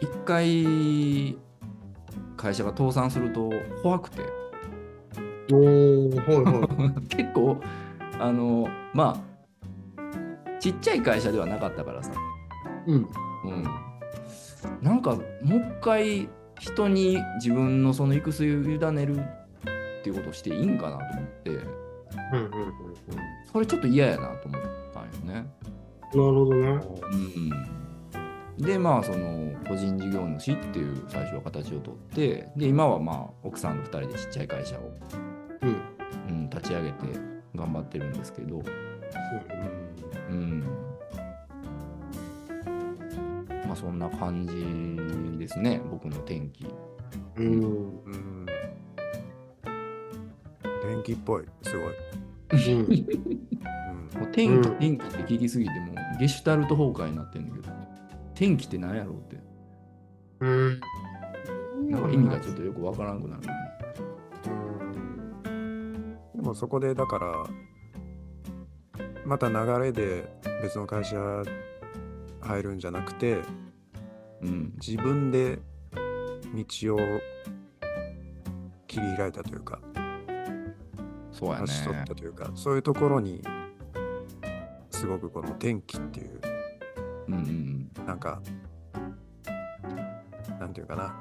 [0.00, 1.38] 一回
[2.36, 3.50] 会社が倒産すると
[3.82, 4.45] 怖くてい。
[5.52, 7.06] おー、はいはい。
[7.16, 7.58] 結構
[8.18, 9.36] あのまあ
[10.60, 12.12] ちっちゃい会社ではなかったからさ、
[12.86, 13.08] うん。
[13.44, 13.64] うん、
[14.82, 16.28] なんかもう一回
[16.58, 19.22] 人に自分のその行く末を委ねるっ
[20.02, 21.68] ていうことをしていいんかなと思ってうんうんうん
[22.38, 22.76] うん。
[23.52, 24.60] それちょっと嫌やなと思っ
[24.92, 25.46] たんよね。
[26.12, 26.80] なるほどね。
[28.58, 34.92] うん、でまあその個人事業主っていう最初は形をとってで今はまあ奥さんと2人でちっちゃい会社を、
[35.62, 35.76] うん。
[36.28, 37.06] うん、立ち上げて
[37.54, 38.62] 頑張ってるんですけど、
[40.28, 40.60] うん、
[43.66, 46.66] まあそんな感じですね僕の天気。
[47.36, 47.44] うん。
[47.44, 48.46] うん。
[50.82, 51.94] 天気っぽい、すごい。
[52.52, 52.86] うん。
[52.90, 57.68] うんもう天気、うん天気って聞きすぎてもうゲシュタルト崩壊になってんだけど
[58.34, 59.36] 天気って何やろうって
[60.40, 60.80] うん。
[61.90, 63.48] なんか意味がちょっとよくわからんくなる、ね。
[66.46, 67.44] でもそこでだから
[69.24, 70.32] また流れで
[70.62, 71.16] 別の会社
[72.40, 73.40] 入るんじゃなくて
[74.42, 75.58] うん、自分で
[76.54, 76.98] 道を
[78.86, 79.80] 切り開いたというか
[81.32, 81.64] そうやね。
[81.64, 83.42] 足取ったというかそういうところに
[84.90, 86.40] すごくこの天気っていう
[87.28, 88.40] うんうんなんか
[90.60, 91.12] なんていうかな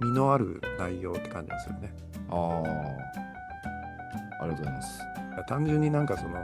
[0.00, 2.05] 身のある内容って感じがするね。
[2.28, 2.34] うん。
[2.34, 4.42] ああ。
[4.42, 5.00] ありがとうございます。
[5.48, 6.34] 単純になんかその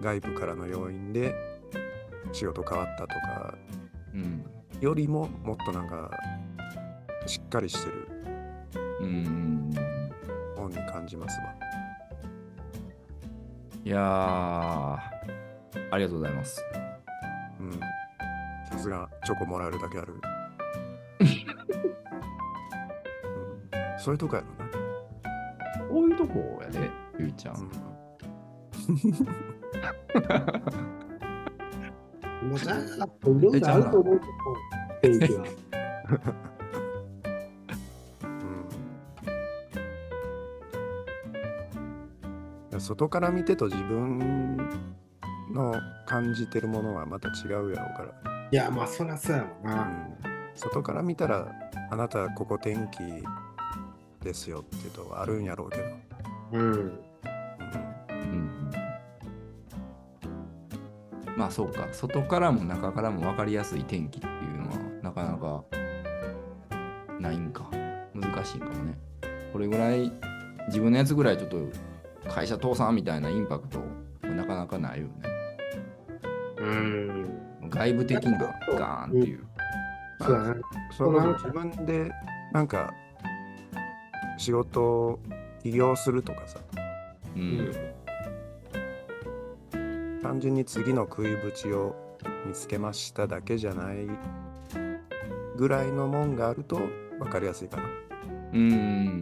[0.00, 1.34] 外部からの要因で
[2.32, 3.54] 仕事変わったとか
[4.12, 4.44] うん
[4.80, 6.10] よりももっとなんか
[7.26, 8.08] しっかりしてる
[9.00, 9.70] うん
[10.56, 11.54] 本に感じますわ。
[13.84, 15.00] いやーあ
[15.98, 16.64] りがとうございます
[17.60, 17.80] うん。
[18.70, 20.14] さすがチョコもらえるだけある。
[21.20, 21.28] うん、
[23.98, 24.73] そういうとこやろな。
[25.94, 27.60] こういうとこやでゆいちゃん、も
[32.56, 32.82] うじゃあ、い
[33.40, 34.32] ろいろあると思うけど、
[35.02, 35.44] 天気は。
[42.72, 44.56] うん、外から見てと自分
[45.52, 45.76] の
[46.06, 48.08] 感じてるものはまた違うやろうから。
[48.50, 49.82] いや、まあ、そりゃそうやもんな。
[49.82, 49.84] う
[50.30, 51.52] ん外から見たら
[51.90, 53.02] あなたここ天気
[54.24, 55.84] ですよっていうとあるんやろうけど、
[56.52, 56.62] うん。
[56.62, 56.82] うんう
[61.36, 61.36] ん。
[61.36, 61.86] まあそうか。
[61.92, 65.64] 外からも中からも分かりやすい天気っていうのはなかなか
[67.20, 67.70] ないんか。
[68.14, 68.98] 難しいかもね。
[69.52, 70.10] これぐらい
[70.68, 71.58] 自分のやつぐらいちょっと
[72.28, 73.80] 会社倒産みたいなインパクト
[74.26, 75.12] なかなかないよね。
[76.58, 77.40] うん。
[77.68, 79.44] 外部的なガーンっていう。
[80.20, 80.60] そうだね。
[80.96, 82.10] その自分で
[82.52, 82.94] なんか
[84.44, 85.18] 仕事を
[85.62, 86.60] 起業するとかさ。
[87.34, 87.72] うん。
[90.22, 91.96] 単純に次の食いぶちを
[92.46, 94.06] 見つけましただけじゃない
[95.56, 96.78] ぐらいのもんがあると
[97.18, 97.84] 分かりやすいかな。
[98.52, 99.20] うん。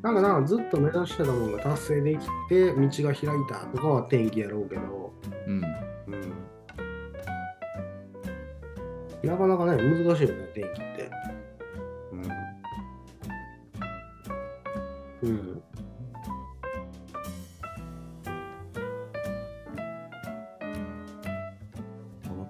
[0.00, 5.12] なんかなんかずっと目指してたものが達成できて、道が開いたとかは天気やろうけど、
[5.46, 5.62] うん。
[6.06, 6.16] う
[9.26, 9.28] ん。
[9.28, 10.85] なかなかね、難しいよね、天気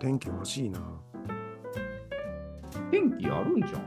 [0.07, 0.79] 天気欲しいな。
[2.92, 3.83] 天気あるんじゃん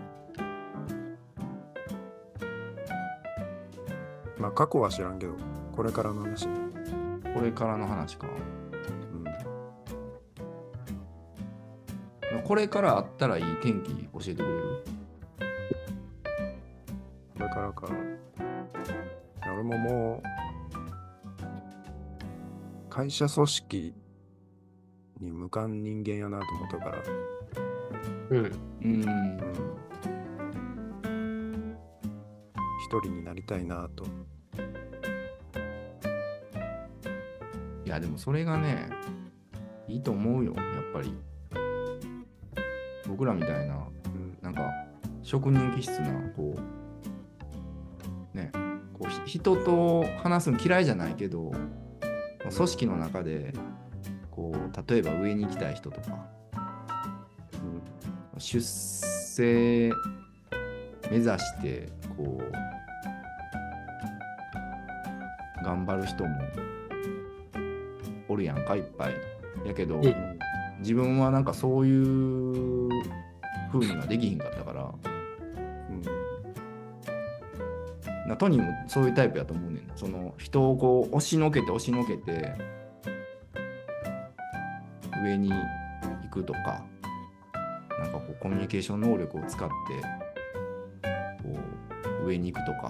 [4.38, 5.38] まあ過去は知らんけど、
[5.74, 6.56] これからの話ね。
[7.34, 8.28] これからの話か
[12.34, 14.84] うん、これからあったらいい天気教えてくれる？
[17.38, 17.88] これからか。
[19.54, 20.26] 俺ももう、
[22.90, 23.96] 会社組織
[25.50, 27.04] かん人間やなと思ったから、
[28.30, 28.38] うん。
[28.38, 29.40] うんうん。
[32.86, 34.06] 一人になりたいなと。
[37.90, 38.88] いやでもそれがね
[39.88, 41.12] いいと思うよやっぱり
[43.08, 44.62] 僕らみたいなうんなんか
[45.24, 46.56] 職人気質なこ
[48.34, 48.52] うね
[48.94, 51.52] こうひ人と話すの嫌いじゃないけど
[52.56, 53.54] 組織の中で
[54.40, 56.26] こう例えば上に行きたい人とか
[58.38, 59.92] 出世
[61.12, 62.52] 目指してこう
[65.66, 66.40] 頑張る人も
[68.30, 69.14] おるやんかいっぱい。
[69.66, 70.40] やけど、うん
[70.80, 72.90] 自分はなんかそういう
[73.70, 74.94] 風にはできひんかったから
[75.90, 75.92] う
[78.26, 78.30] ん。
[78.30, 79.88] なトニーもそういうタイプやと思うねん。
[79.88, 82.79] なその人をこう押しのけて押しのけて
[85.24, 86.84] 上に行くとか
[88.00, 89.74] なんかこうコミュニケーション能力を使って
[91.44, 91.60] こ
[92.24, 92.90] う上に行くとか、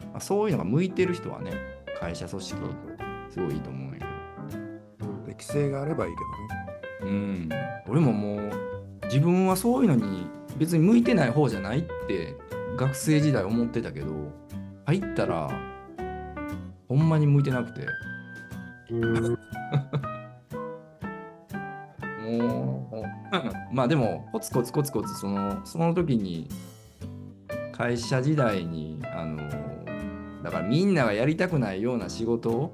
[0.00, 1.52] まあ、そういうのが向いてる人はね
[1.98, 2.60] 会社組織
[3.30, 4.06] すごいいいと思うんやけど。
[5.36, 6.12] 適性があればいい
[7.00, 7.48] けうん。
[7.88, 8.50] 俺ももう
[9.04, 10.26] 自分はそういうのに
[10.56, 12.34] 別に向いてない方じゃないって
[12.76, 14.06] 学生時代思ってたけど
[14.86, 15.50] 入ったら
[16.88, 17.86] ほんまに向いてなくて
[23.76, 26.48] まあでもコツコツコツコツそのその時に
[27.72, 29.36] 会社時代にあの
[30.42, 32.72] だからみんながやりたくないような仕事を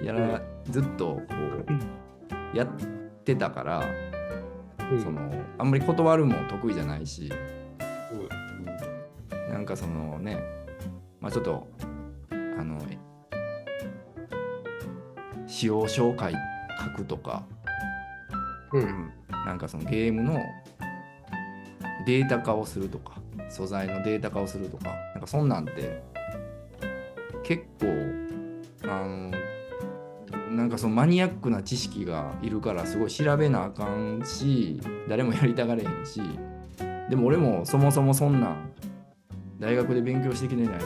[0.00, 0.40] やら
[0.70, 1.22] ずっとこ
[2.54, 2.68] うやっ
[3.24, 3.84] てたから、
[4.92, 5.02] うん。
[5.02, 5.28] その
[5.58, 7.34] あんまり断るも得意じゃないし、ど。
[9.52, 10.38] なんかそのね
[11.20, 11.66] まあちょっと
[12.30, 12.80] あの
[15.48, 16.32] 使用紹介
[16.94, 17.44] 書くとか。
[18.72, 18.78] う。
[18.78, 19.12] うんん
[19.46, 20.40] なんかそのゲームの
[22.04, 23.14] データ化をするとか
[23.48, 26.02] 素材のデータ化をするとかなんかそんなんって
[27.44, 27.86] 結構
[28.90, 29.30] あの
[30.50, 36.20] なんかそのマニアックな知識がいるからすごい調べなあかんし誰もやりたがれへんし
[37.08, 38.72] でも俺もそもそもそんなん
[39.60, 40.84] 大学で勉強してきてないし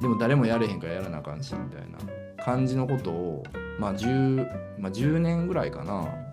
[0.00, 3.42] でも誰もやれへんからやらなあかんしみたいな感じのことを、
[3.78, 6.25] まあ 10, まあ、10年ぐらいかな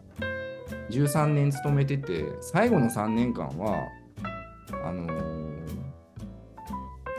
[0.93, 3.87] 13年勤めてて最後の3年間は
[4.83, 5.43] あのー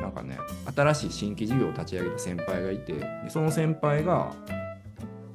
[0.00, 0.36] なんかね
[0.74, 4.34] 新しい新規事業を立ち上げた先輩がいてでその先輩が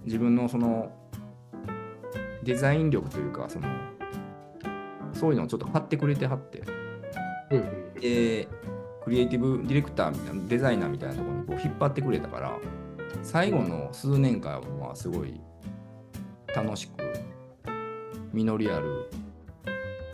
[0.06, 0.92] 自分のその
[2.44, 3.68] デザイン力というかその
[5.14, 6.64] そういうのをちょっと買ってくれてはって
[7.50, 7.94] うんうん。
[8.00, 8.48] で
[9.04, 12.58] クリエイティブディレクターみたいなデザイナーみたいなところにこう引っ張ってくれたから
[13.24, 15.42] 最後の数年間はすごい
[16.56, 17.04] 楽しく
[18.34, 19.10] 実りある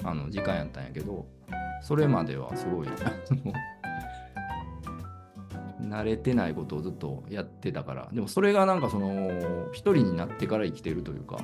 [0.03, 1.25] あの時間やったんやけど
[1.81, 2.87] それまではすごい
[5.95, 8.09] 慣れてないことをずっとやってたから。
[8.11, 11.37] でもそれがなんかその一人になってから生きてるというか。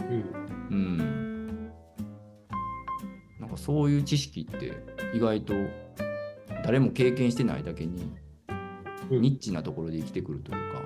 [0.00, 0.24] うん。
[0.70, 1.72] うん。
[3.40, 4.72] なんかそういう知識って
[5.14, 5.54] 意外と
[6.64, 8.12] 誰も経験してないだけに
[9.10, 9.20] うん。
[9.20, 10.80] ニッチなところで生きてくるというか、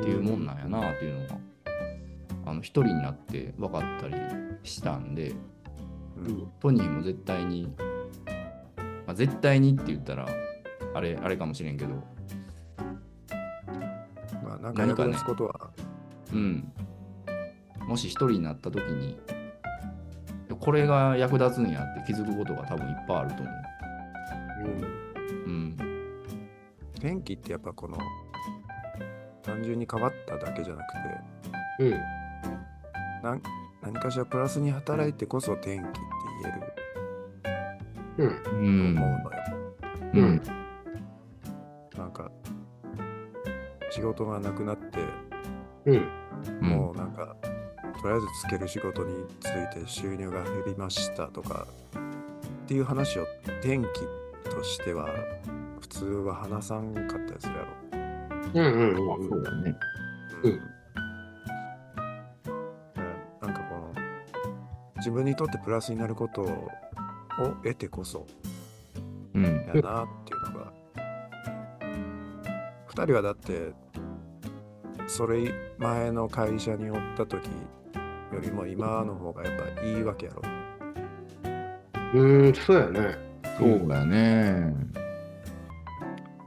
[0.00, 1.36] っていうもんなんやなっていうのが
[2.46, 4.14] あの一人になって分かったり
[4.62, 5.32] したんで
[6.16, 7.74] うんトニーも絶対に、
[9.06, 10.28] まあ、絶対にって言ったら
[10.94, 12.14] あれあれかもしれんけど
[14.44, 15.70] まあ、なんか役立つことは、
[16.32, 16.72] うん。
[17.86, 19.18] もし一人になった時に、
[20.60, 23.54] これが役立つんやって気づくことが多分いっぱいあると思う。
[25.46, 25.76] うん。
[27.00, 27.98] 天気ってやっぱこの、
[29.42, 30.92] 単純に変わっただけじゃなく
[31.78, 32.13] て、うん
[33.24, 33.42] なん
[33.80, 36.00] 何かしらプラスに働いてこそ天気って
[36.42, 36.74] 言える
[38.18, 38.94] うんうん。
[38.94, 39.42] と思うのよ。
[40.12, 40.42] うん。
[41.96, 42.30] なんか、
[43.90, 44.98] 仕事がなくなって、
[45.86, 46.08] うん
[46.60, 46.68] うん。
[46.68, 47.34] もうなんか、
[48.02, 51.66] とりあえずつける仕事について収入が減りましたとか
[52.64, 53.26] っていう話を
[53.62, 55.08] 天気としては
[55.80, 57.68] 普通は話さんかったりするやろ。
[58.54, 59.74] うんうんうんそうだね。
[60.42, 60.60] うんうん
[65.04, 66.70] 自分にとってプラスになることを
[67.62, 68.26] 得てこそ
[69.34, 69.44] うん。
[69.44, 70.72] やなっていうのが
[72.88, 73.72] 2人はだって
[75.06, 77.44] それ前の会社におった時
[78.32, 80.42] よりも今の方がやっぱいいわけやろ。
[82.14, 83.18] うんそうやね
[83.58, 84.72] そうだね。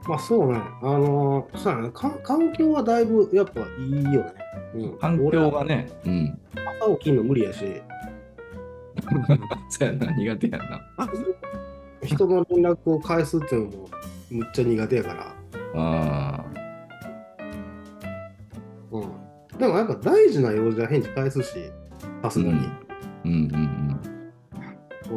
[0.08, 4.32] まあそうねあのそうやねか環境はだいぶやっぱいいよね
[4.74, 5.88] うん環境がね。
[6.04, 6.40] うん。
[6.56, 7.80] 俺朝起きんの無理やし
[9.70, 10.12] そうやな。
[10.12, 10.80] 苦手やな。
[12.02, 13.88] 人の連絡を返すっていうのも
[14.30, 15.34] むっちゃ苦手やから
[15.74, 16.44] あ
[18.90, 21.70] うんでもやっぱ大事な用事は返事返すし
[22.22, 22.68] さすがにうんあ。
[23.24, 24.00] うんうん
[25.10, 25.14] う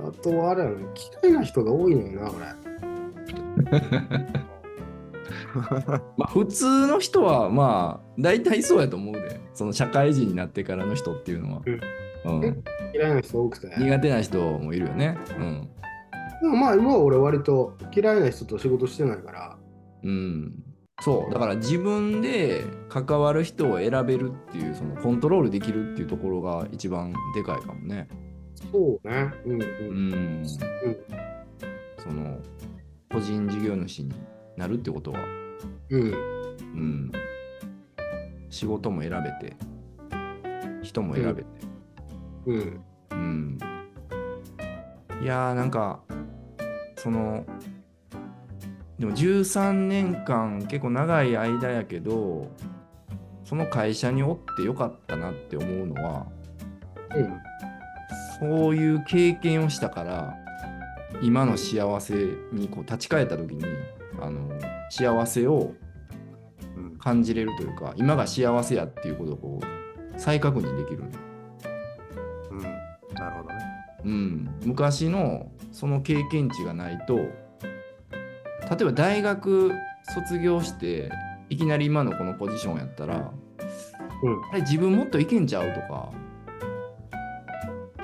[0.00, 0.76] ん、あとはあれやね
[1.22, 2.34] 嫌いな人が多いのよなこ
[6.16, 9.40] まあ普通の人はまあ大体そうやと思うで。
[9.54, 11.62] その社会人になってからの人っていうのは。
[12.24, 12.40] うん。
[12.40, 12.54] れ
[12.94, 15.18] 嫌いな人多くて苦手な人もいるよね。
[15.38, 15.68] うん。
[16.40, 19.58] でもまあ今は俺割と嫌いな人と仕事してないから
[20.02, 20.52] うん。
[21.00, 21.32] そう。
[21.32, 28.08] だから自分で関わる人を選べるっていう、そのコントロールできるっていうところが一番でかいかもね。
[28.70, 30.44] そうねうんううんん。
[31.98, 32.38] その、
[33.10, 34.12] 個人事業主に
[34.56, 35.20] なるってことは、
[35.90, 37.12] うんうん。
[38.50, 39.56] 仕事も選べて、
[40.82, 41.66] 人も選べて。
[41.66, 41.73] うん
[42.46, 43.58] うん。
[45.22, 46.00] いやーなんか
[46.96, 47.46] その
[48.98, 52.50] でも13年間結構長い間やけど
[53.44, 56.26] その会社におってよかったなって思うのは
[57.14, 57.40] うん
[58.40, 60.34] そういう経験をしたから
[61.22, 62.14] 今の幸せ
[62.52, 63.64] にこう立ち返った時に
[64.20, 64.50] あの
[64.90, 65.72] 幸せを
[66.76, 66.98] うん。
[66.98, 71.12] 感じれるというか今が幸せやっていうことをこう再確認できるのうん、
[73.14, 73.60] なるほどね。
[74.04, 77.26] うん、昔のその経験値がないと例
[78.80, 79.72] えば大学
[80.14, 81.10] 卒業して
[81.48, 83.32] いきなり今のこのポジションやったら
[84.22, 84.42] うん。
[84.50, 86.10] あれ自分もっといけんちゃうとか、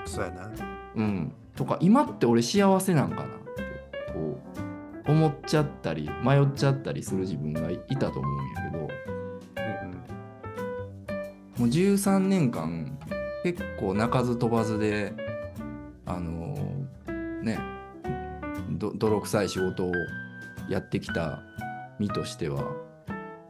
[0.04, 0.50] そうやな。
[0.96, 3.62] うん、とか今って俺幸せなんかなって
[4.12, 4.38] こ
[5.06, 8.84] う思っちゃったり迷っちゃったりする自分がいいたと思うんやけど。
[8.84, 8.90] うん
[11.60, 12.98] もう13年間
[13.42, 15.12] 結構鳴かず飛ばずで
[16.06, 16.80] あのー
[17.42, 17.58] ね
[18.70, 19.92] ど泥臭い仕事を
[20.68, 21.42] やってきた
[21.98, 22.64] 身としては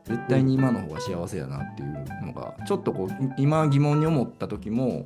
[0.04, 5.04] 絶対に今の方が幸せやなっていうのがちょっとこう今疑問に思った時も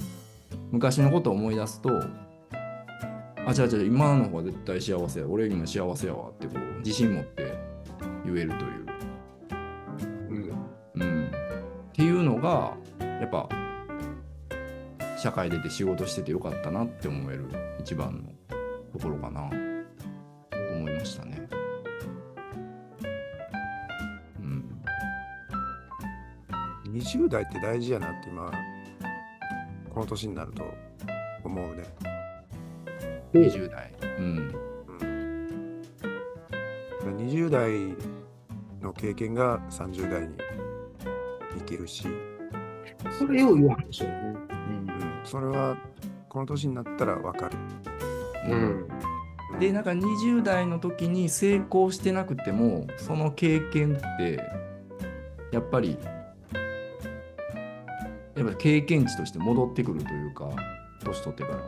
[0.70, 1.90] 昔のことを思い出すと
[3.46, 7.52] あ違う違う今の方が絶対幸せや俺今幸せやわってこう自信持って
[8.24, 8.86] 言えるという、
[10.30, 10.52] うん。
[10.94, 13.48] うん、っていうのがやっぱ
[15.24, 17.46] 社会出て仕事しててよかったなって思える
[17.80, 18.58] 一番の
[18.92, 19.56] ところかなと
[20.74, 21.48] 思いましたね。
[24.38, 24.82] うん、
[26.92, 28.52] 20代って大事やなって今、
[29.94, 30.62] この年になると
[31.42, 31.84] 思うね。
[33.32, 34.54] 20代、うん、
[37.02, 37.96] うん、20代
[38.82, 40.36] の経験が30代に
[41.56, 42.06] 生きるし、
[43.18, 44.33] それよう言わんでしょうね。
[45.24, 45.76] うん、それは
[46.28, 47.56] この年になったら分かる。
[48.48, 48.88] うん。
[49.58, 54.40] でなんか20代の時に成功してなくてもその経験って
[55.52, 55.96] やっぱり
[58.36, 60.50] やっぱ経験値として戻ってくるというか
[61.04, 61.60] 年取ってから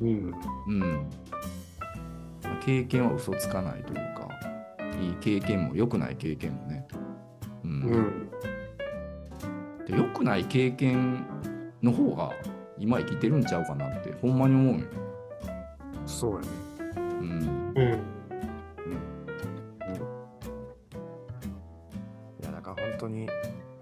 [0.00, 0.32] うん。
[0.68, 1.10] うん
[2.64, 4.28] 経験は嘘つかないというか
[5.00, 6.86] いい経験も良くない経験もね、
[7.62, 8.30] うんうん。
[9.86, 11.24] で良くない経験
[11.82, 12.32] の方が
[12.78, 14.86] 今生きてるんちゃうかなってほんまに思うんよ、
[16.04, 16.48] そうやね。
[16.96, 17.82] うん、うん。
[22.40, 23.28] いや、だから本当に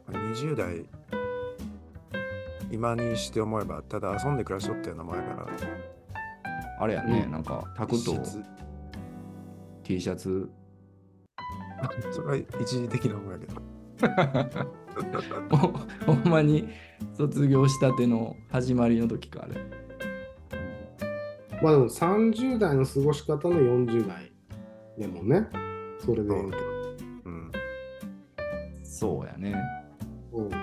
[0.08, 0.86] 20代、
[2.70, 5.46] 今にして思えば、ただ遊んで暮らしとったようなもんやから、
[6.80, 7.32] あれやね、うん。
[7.32, 8.16] なんかタクと
[9.82, 10.50] T シャツ。
[12.12, 14.74] それは一時的なもんやけど。
[15.50, 15.74] ほ
[16.06, 16.68] ほんまに
[17.14, 19.54] 卒業したての始まりの時かあれ
[21.62, 24.34] まあでも30代の過ごし方の40代
[24.98, 25.48] でもね、
[25.98, 26.58] それで言うと。
[27.24, 27.52] うん。
[28.84, 29.56] そうやね
[30.32, 30.54] うん。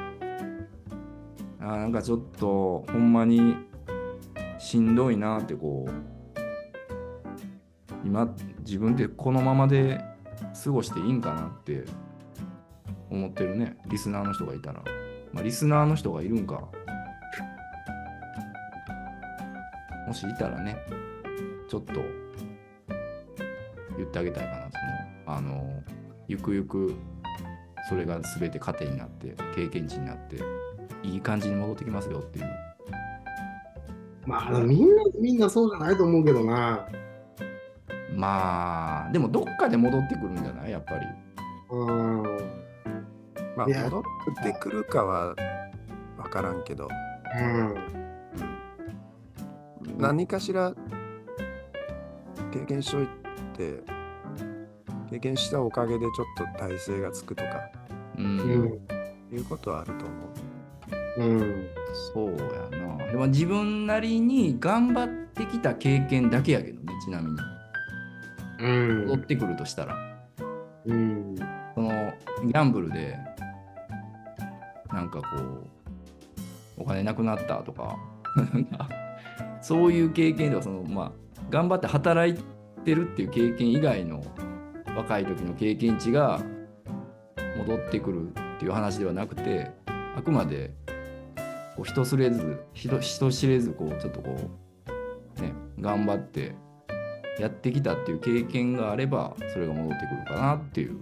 [1.60, 3.56] あーなんかちょっとほんまに
[4.58, 5.92] しんどいなってこう
[8.06, 10.02] 今自分ってこのままで
[10.64, 11.84] 過ごしていいんかなって
[13.12, 13.78] 思ってるね。
[13.88, 14.82] リスナーの人がいたら。
[15.34, 16.68] まあリスナーの人がいるんか。
[20.08, 20.78] もしいたらね
[21.70, 21.94] ちょっと
[23.98, 24.70] 言ってあげたいかな。
[24.72, 25.84] そのあの
[26.28, 26.96] ゆくゆく
[27.88, 30.38] それが全て糧になって経験値になって
[31.04, 32.46] いい感じに戻ってきますよっていう。
[34.26, 36.88] まあみんな、みんなそうじゃないと思うけどな。
[38.16, 40.72] まあでもどっかで戻ってくるんじゃない？
[40.72, 41.06] やっぱり。
[41.72, 42.61] うん。
[43.68, 44.04] まあ、戻っ
[44.44, 45.36] てくるかは
[46.18, 46.90] 分からんけど、
[47.40, 47.76] うん。
[49.98, 50.74] 何かしら
[52.52, 53.08] 経験しとい
[53.56, 53.84] て、
[55.10, 57.70] 経験したおかげでちょっと体勢がつくとか、
[58.18, 59.36] うん、うん。
[59.36, 60.52] いうことはあると思う。
[61.18, 61.68] うん。
[62.14, 67.38] そうやなでも自分なりに頑張ってきた経験だけやけどねちなみに
[68.60, 69.08] うん。
[69.08, 69.98] 戻ってくるとしたら
[70.86, 71.36] うん。
[71.76, 71.90] その
[72.46, 73.18] ギャンブルで
[74.94, 75.68] なんかこう
[76.78, 77.98] お金なくなったとか
[79.62, 81.12] そういう経験ではそのまあ
[81.50, 82.44] 頑張って働い
[82.84, 84.24] てるっていう経験以外の
[84.96, 86.42] 若い時の経験値が
[87.58, 89.72] 戻ってくるっていう話ではなくて
[90.16, 90.74] あくまで
[91.76, 94.36] こう人知れず人人知れずこうちょっとこ
[95.38, 96.56] うね頑張って
[97.40, 101.00] やってきたっていう経験があればそれが戻ってくるかなっていう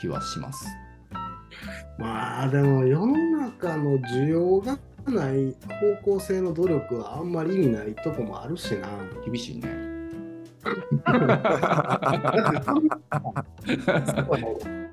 [0.00, 0.66] 気はします。
[1.98, 5.56] まあでも世の中の需要がない
[6.02, 8.88] 方向性の努力はあんまり意味ないとこもあるしな。
[9.24, 9.68] 厳しいね。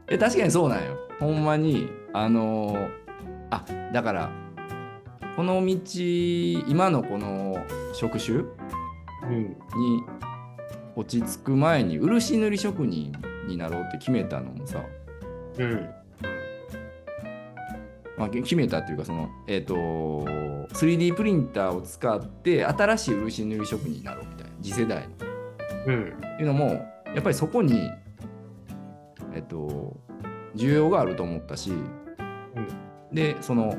[0.08, 0.97] え確かにそうなんよ。
[1.20, 2.89] ほんまにあのー
[3.51, 4.32] あだから
[5.36, 5.80] この道
[6.68, 7.56] 今のこの
[7.93, 8.45] 職種う
[9.28, 9.56] ん。
[9.76, 10.04] に
[10.95, 13.12] 落ち着く前に漆塗り職人
[13.47, 14.84] になろうって決めたのもさ、
[15.58, 15.89] うん。
[18.18, 19.76] まあ、決めたっていうかそのえっ、と
[20.74, 25.14] 3D プリンターを使って新しい漆塗り職人になろうみたいな次世代の。
[25.88, 26.14] うん。
[26.18, 26.66] っていうのも
[27.14, 27.89] やっぱりそこに
[29.34, 29.97] えっと
[30.55, 31.72] 需要があると思ったし、
[33.11, 33.78] でその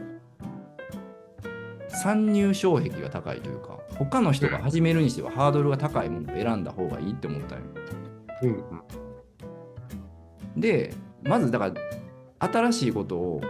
[1.89, 7.61] 参入障壁が高いというか他の人が始めるにしてはハードルが高いものを選んだ方がいいって思ったよ。
[8.43, 8.65] うん。
[10.61, 11.75] でまずだから
[12.49, 13.41] 新しいことを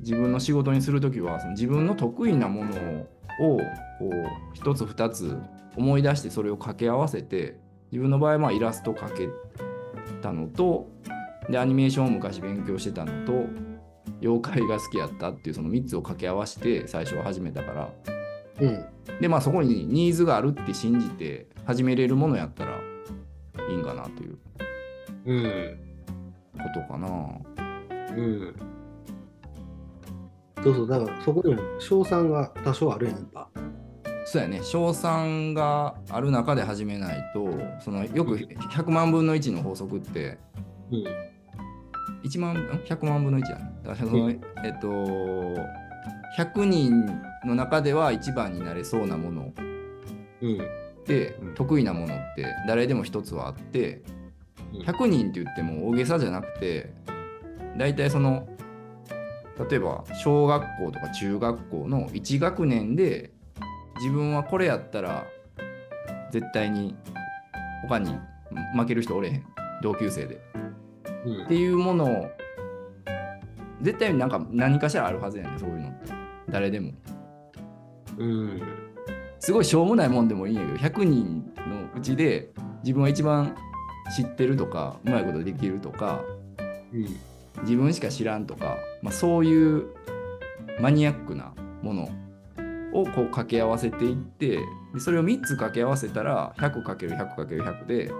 [0.00, 3.06] 自分の仕事にするときはその自分の得意なものを
[3.40, 3.62] こう
[4.54, 5.36] 一つ二つ
[5.76, 7.58] 思い出してそれを掛け合わせて
[7.90, 9.28] 自分の場合はまあイラスト描け
[10.20, 10.88] たのと
[11.48, 13.46] でアニメーションを昔勉強してたのと
[14.20, 17.90] 妖怪が好きやったっていうその3つを掛け合わせて最初は始めたから
[18.60, 18.84] うん。
[19.20, 22.78] でまあそこにニーズがあるって信じて始めれるものやったら
[23.70, 24.38] いいんかなという
[25.26, 25.78] うん。
[26.54, 27.08] ことかな。
[28.16, 28.54] うん。
[30.62, 33.48] そうそう、だからそこには賞賛が多少あるやん、やっぱ。
[34.30, 34.60] そうやね。
[34.62, 37.48] 賞賛がある中で始めないと
[37.80, 40.38] そのよく100万分の1の法則って
[40.90, 41.04] うん。
[42.24, 44.88] 1万ん？100万分の1やねだからその、うえっと
[46.36, 47.06] 100人
[47.46, 49.52] の中では一番になれそうなもの。
[50.42, 50.58] うん。
[51.06, 51.54] で、うん。
[51.54, 54.02] 得意なものって誰でも一つはあって
[54.74, 54.80] うん。
[54.82, 56.92] 100人って言っても大げさじゃなくて
[57.78, 58.46] 大体その
[59.70, 63.32] 例えば小学校とか中学校の1学年で
[63.96, 65.26] 自分はこれやったら
[66.30, 66.96] 絶対に
[67.82, 68.14] 他に
[68.76, 69.44] 負ける人おれへん。
[69.82, 70.40] 同級生で。
[71.24, 71.44] うん。
[71.44, 72.30] っていうものを
[73.82, 75.58] 絶対なんか何かしらあるはずやねん。
[75.58, 76.12] そういうのって。
[76.48, 76.92] 誰でも。
[78.16, 78.62] うん。
[79.38, 82.50] すごいしょうもないもんでもいいんやけど100人のうちで
[82.82, 83.56] 自分は一番
[84.16, 86.20] 知ってるとかうまいことできるとか
[86.92, 87.06] うん。
[87.62, 89.86] 自分しか知らんとか、まあ、そういう
[90.80, 92.02] マニアックなもの
[92.92, 94.58] をこう掛け合わせていって
[94.94, 98.10] でそれを3つ掛け合わせたら 100×100×100 で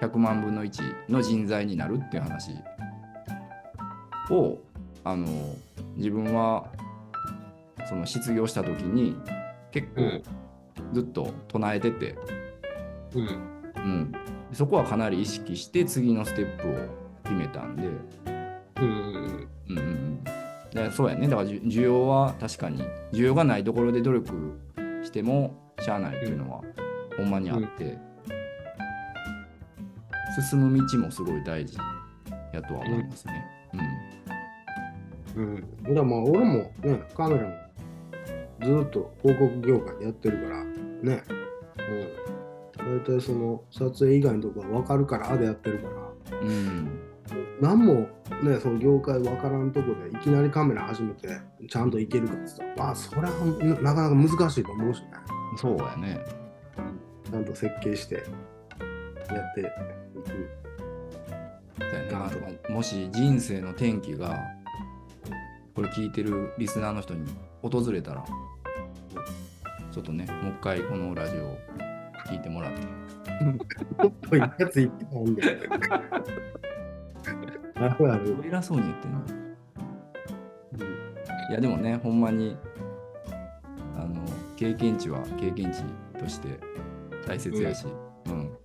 [0.00, 2.52] 100万分の1の人材になるっていう話
[4.30, 4.58] を
[5.04, 5.26] あの
[5.96, 6.66] 自分は
[7.88, 9.16] その失業した時に
[9.70, 10.22] 結構うん
[10.92, 12.16] ずっと唱えてて、
[13.14, 13.26] うん。
[13.76, 14.12] うん、
[14.52, 16.74] そこはかなり意識して次のステップを
[17.24, 17.88] 決めたんで。
[18.80, 19.48] うん。
[19.68, 20.07] うんうん
[20.84, 24.60] うん、でそうやねだから需要は確かに需要がないところで努力
[25.02, 26.62] してもしゃあないっていうのは
[27.16, 27.98] ほんまにあって、
[30.48, 31.76] 進む道もすごい大事
[32.52, 33.44] やとは思いますね。
[35.36, 35.56] うん。
[35.56, 40.72] だからまあ俺もね、カメラもずっと広告業界でやってるから、ね。
[41.02, 42.98] うん。
[43.00, 45.88] 大体その撮影以外のところは分かるから、あでやってるか
[46.30, 47.07] ら、うんうん
[47.60, 48.08] 何も
[48.42, 53.30] ね、その業界分からんとこでいきなりカメラ始めてちゃんといけるかって言ったら、まあそれは
[53.82, 55.08] なかなか難しいと思うしね。
[55.56, 56.20] そうやね。
[57.30, 58.24] ちゃんと設計してやっ
[59.54, 59.70] ていく。
[61.78, 62.30] そうやねま
[62.68, 64.38] なもし人生の転機が
[65.74, 67.26] これ聞いてるリスナーの人に
[67.62, 68.24] 訪れたら
[69.90, 71.58] ちょっとねもう一回このラジオを
[72.26, 72.78] 聞いてもらって。
[77.24, 78.32] こういうやついっぱいあんで。
[78.32, 78.48] ある。
[78.48, 79.20] 偉そうに言ってんの。
[81.50, 82.56] いやでもね、ほんまに
[83.96, 84.22] あの
[84.56, 85.82] 経験値は経験値
[86.18, 86.60] として
[87.26, 87.86] 大切やし、
[88.26, 88.56] うん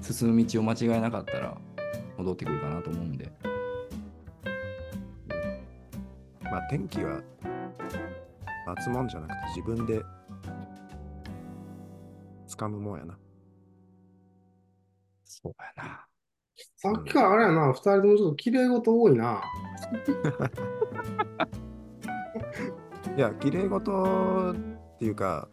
[0.00, 1.56] 進む道を間違えなかったら
[2.18, 3.32] 戻ってくるかなと思うんで。
[6.42, 7.20] まあ天気は
[8.66, 10.02] 待つもんじゃなくて自分で
[12.46, 13.18] 掴むもんやな。
[15.24, 16.06] そうやな。
[16.76, 19.42] さっきからあれやな、二人ともちょっと綺麗事多いな。
[23.16, 24.54] いや、綺麗事っ
[24.98, 25.48] ていうか、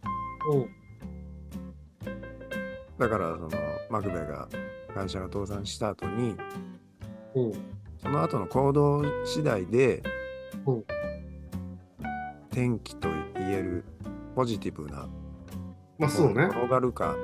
[2.97, 3.49] だからその
[3.89, 4.47] マクベが
[4.93, 6.35] 会社が倒産した後に、
[7.35, 7.45] うん。
[7.45, 7.53] うん。
[7.97, 10.01] その後の行動次第で、
[10.65, 10.83] うん
[12.51, 13.85] 天気と言える
[14.35, 15.07] ポジティブな
[15.97, 16.43] まあそうね。
[16.51, 17.15] 転がるか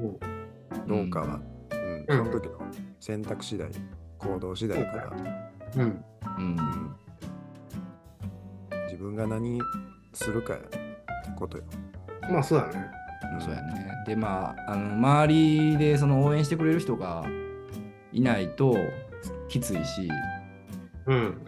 [0.00, 0.18] うん
[0.88, 1.42] どうかは、うん
[2.08, 2.61] その時の
[3.02, 3.68] 選択次第、
[4.18, 5.12] 行動次第から、
[5.76, 5.82] うん。
[5.82, 6.04] うん
[6.38, 6.96] うん
[8.86, 9.60] 自分が何
[10.12, 10.78] するかって
[11.36, 11.64] ことよ。
[12.30, 12.86] まあそうだね。
[13.36, 13.86] んそうやね。
[14.06, 17.24] でまああの周りでその応援してくれる人が
[18.12, 18.76] いないと
[19.48, 20.08] きついし、
[21.06, 21.38] うん。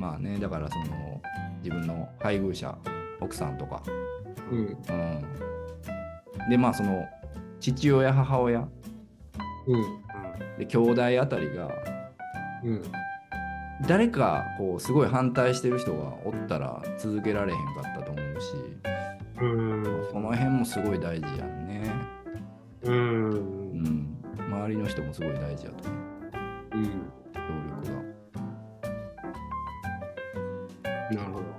[0.00, 1.22] まあねだからその
[1.62, 2.76] 自分の配偶者
[3.20, 3.84] 奥さんとか
[4.50, 4.58] うん。
[4.58, 7.06] うん、でまあその
[7.60, 8.66] 父親母親
[9.68, 10.04] うん。
[10.58, 11.68] で兄弟あたりが
[12.62, 12.82] うん。
[13.88, 18.54] 誰かこうすごい反対してる人がおったら続けられへんかったと思うし
[19.40, 19.84] うん。
[20.12, 21.90] その辺もすごい大事やんね、
[22.82, 22.90] う。
[22.90, 25.98] うんん、周りの人もすごい大事やと思
[26.74, 26.84] ううん。
[27.32, 27.40] 協
[27.90, 28.14] 力
[31.14, 31.44] なるほど。
[31.44, 31.50] が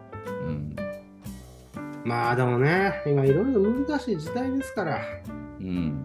[0.48, 0.76] うん
[2.06, 5.02] まあでもね、今いろいろ難しい時代ですから。
[5.60, 6.05] うんうん。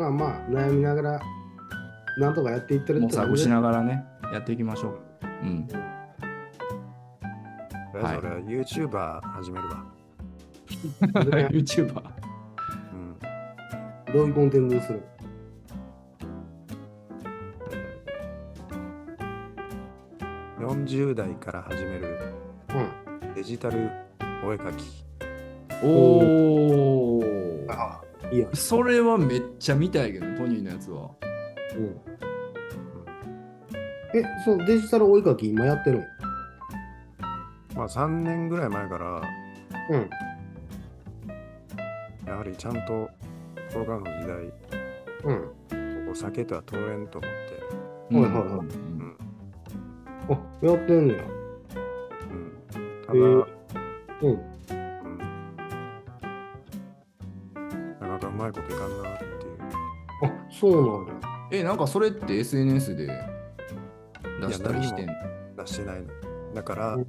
[0.00, 1.20] まあまあ、悩みながら、
[2.18, 4.98] なんとかやっていってる模索しがながらねやっていきましょう。
[5.42, 5.66] うん。
[5.66, 5.82] とり
[8.04, 9.84] あえず俺は YouTuber 始めるわ。
[11.12, 11.20] ら
[11.50, 12.02] YouTuber
[12.92, 13.18] うん。
[14.12, 15.02] どういうコンテンツする
[20.60, 22.18] ？40代から始める
[22.70, 22.74] う
[23.26, 23.34] ん。
[23.34, 23.90] デジタル
[24.44, 25.04] お絵描き。
[25.82, 27.22] おお
[27.68, 28.00] あ
[28.32, 28.54] いいやん。
[28.54, 31.10] それはめっちゃ見たいけどトニーのやつは
[31.76, 32.00] うん。
[34.12, 36.04] え、そのデジタルお絵かき今やってるん
[37.76, 39.22] まあ3年ぐらい前から、
[39.90, 40.10] うん。
[42.26, 43.08] やはりちゃんと
[43.72, 44.52] コロナの時代、
[45.24, 46.10] うん。
[46.10, 47.30] お酒とは通れんと思っ
[48.10, 49.16] て、はいはいはいうん。
[50.28, 51.22] あ、やってんねや。
[51.22, 52.52] うん。
[53.06, 53.46] ただ、えー
[54.22, 54.49] うん。
[58.50, 59.30] いこといかんなっていう。
[60.22, 61.20] あ、そうなんや。
[61.52, 63.06] えなんかそれって SNS で
[64.40, 65.08] 出したりしてん？
[65.08, 65.12] い
[65.56, 66.08] 出してないの。
[66.54, 67.06] だから、うん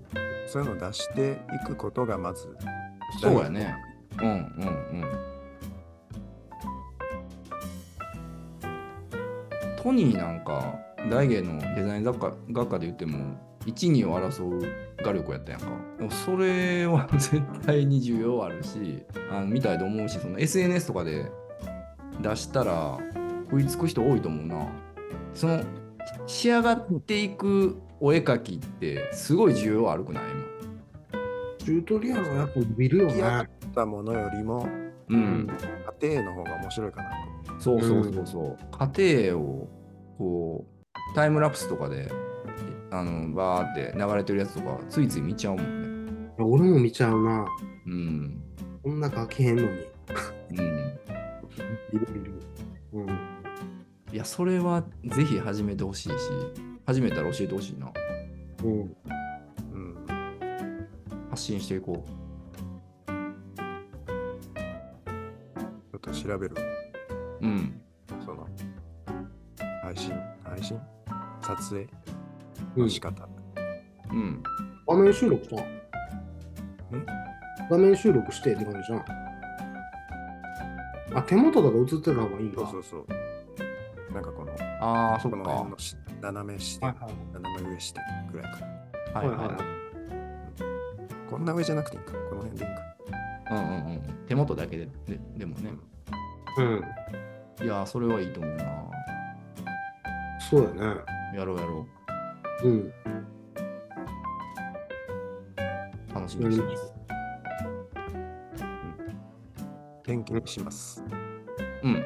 [0.48, 2.50] そういうのを出していくことがまず、
[3.22, 3.74] そうやね
[4.20, 5.06] うんうんうん
[9.82, 10.76] トニーなんか
[11.10, 14.62] 大芸のデザイン雑貨学科で言っても12を争う
[15.02, 15.68] 画力やったやんか。
[15.98, 21.32] でもそれは絶対に需要あるしあの見たいと思うしその SNS とかで
[22.22, 22.98] 出したら
[23.50, 24.68] 食いつく人多いと思うな。
[25.34, 25.64] その
[26.28, 30.24] 仕上がっていくお絵描きってすごい需要あるくない？
[31.60, 33.14] チュートリアルはやっぱ見るよね。
[33.14, 34.68] 出来上がったものよりも、
[35.08, 35.48] 今うん。
[36.02, 37.10] 家庭の方が面白いかな。
[37.10, 37.62] と。
[37.62, 38.58] そうそうそうそう、
[38.96, 39.68] 家庭を
[40.18, 42.12] こうタイムラプスとかで
[42.92, 47.46] あのバーって流れてるやつとかついつい見ちゃうもんね俺も見ちゃうな。
[47.86, 48.44] うん
[48.84, 49.70] こんな書けへんのに。
[49.70, 51.00] うん
[51.94, 52.34] 見る見る。
[52.94, 53.08] うん。
[54.12, 56.16] いやそれはぜひ始めてほしいし
[56.86, 57.92] 始めたら教えてほしいな
[58.64, 58.72] うん。
[58.72, 59.98] うん。
[61.30, 62.04] 発信していこ
[63.08, 66.56] ちょっと調べる。
[67.42, 67.82] ううん
[68.26, 68.48] その、
[69.82, 70.14] 配信、
[70.44, 70.80] 配信？
[71.42, 71.82] 撮影？
[71.82, 71.90] うん、
[72.78, 73.28] の仕方。
[74.12, 74.44] うん
[74.88, 75.64] 画面収録した
[77.70, 79.06] 画面収録してって感じじゃん。
[81.14, 82.58] あ、手元とか映ってた方がいいんだ。
[82.58, 84.14] そうそうそう。
[84.14, 88.02] なんかこの、こああそっかの辺のし斜め下、はいはい斜め上下
[88.32, 89.20] ぐらいか。
[89.20, 89.58] はいはいはいはい
[91.30, 92.12] こんな上じゃなくていいか。
[92.30, 92.82] この辺でいいか。
[93.52, 95.72] うんうんうん手元だけでででもね
[96.58, 97.66] うん。
[97.66, 98.66] いやそれはいいと思うな
[100.50, 101.02] そうやね。
[101.36, 102.01] やろうやろう
[102.70, 102.72] ん。
[102.80, 102.94] う
[106.14, 106.94] 楽しみにしてます
[110.04, 111.04] 天気にします。
[111.84, 112.02] うん頑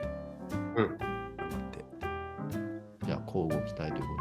[0.76, 0.98] 張っ
[1.72, 1.86] て。
[3.06, 4.16] じゃあ交互期待というこ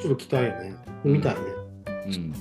[0.00, 0.74] ちょっと期待やね。
[1.04, 1.40] 見たいね。
[1.84, 2.34] とでうん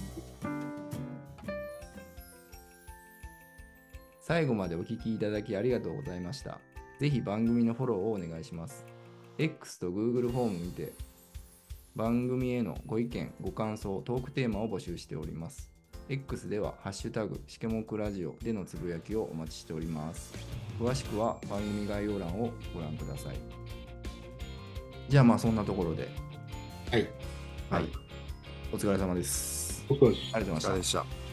[4.22, 6.60] 最後までお聞きいただきありがとうございました。
[7.00, 8.86] ぜひ番組のフォローをお願いします。
[9.38, 10.94] X と Google フォームにて
[11.98, 15.72] 番組へのご意見、ご感想、トークテーマを募集しております。
[16.10, 20.32] X ではハッシュタグしけもくラジオでのつぶやきをお待ちしております。
[20.80, 23.36] 詳しくは番組概要欄をご覧ください。
[25.10, 26.08] じゃあまあそんなところで。
[26.92, 27.10] はい。
[27.72, 27.86] はい。
[28.72, 29.84] お疲れ様です。
[29.90, 31.14] お疲れ様ですありがとうございましたお疲れで。
[31.14, 31.27] した。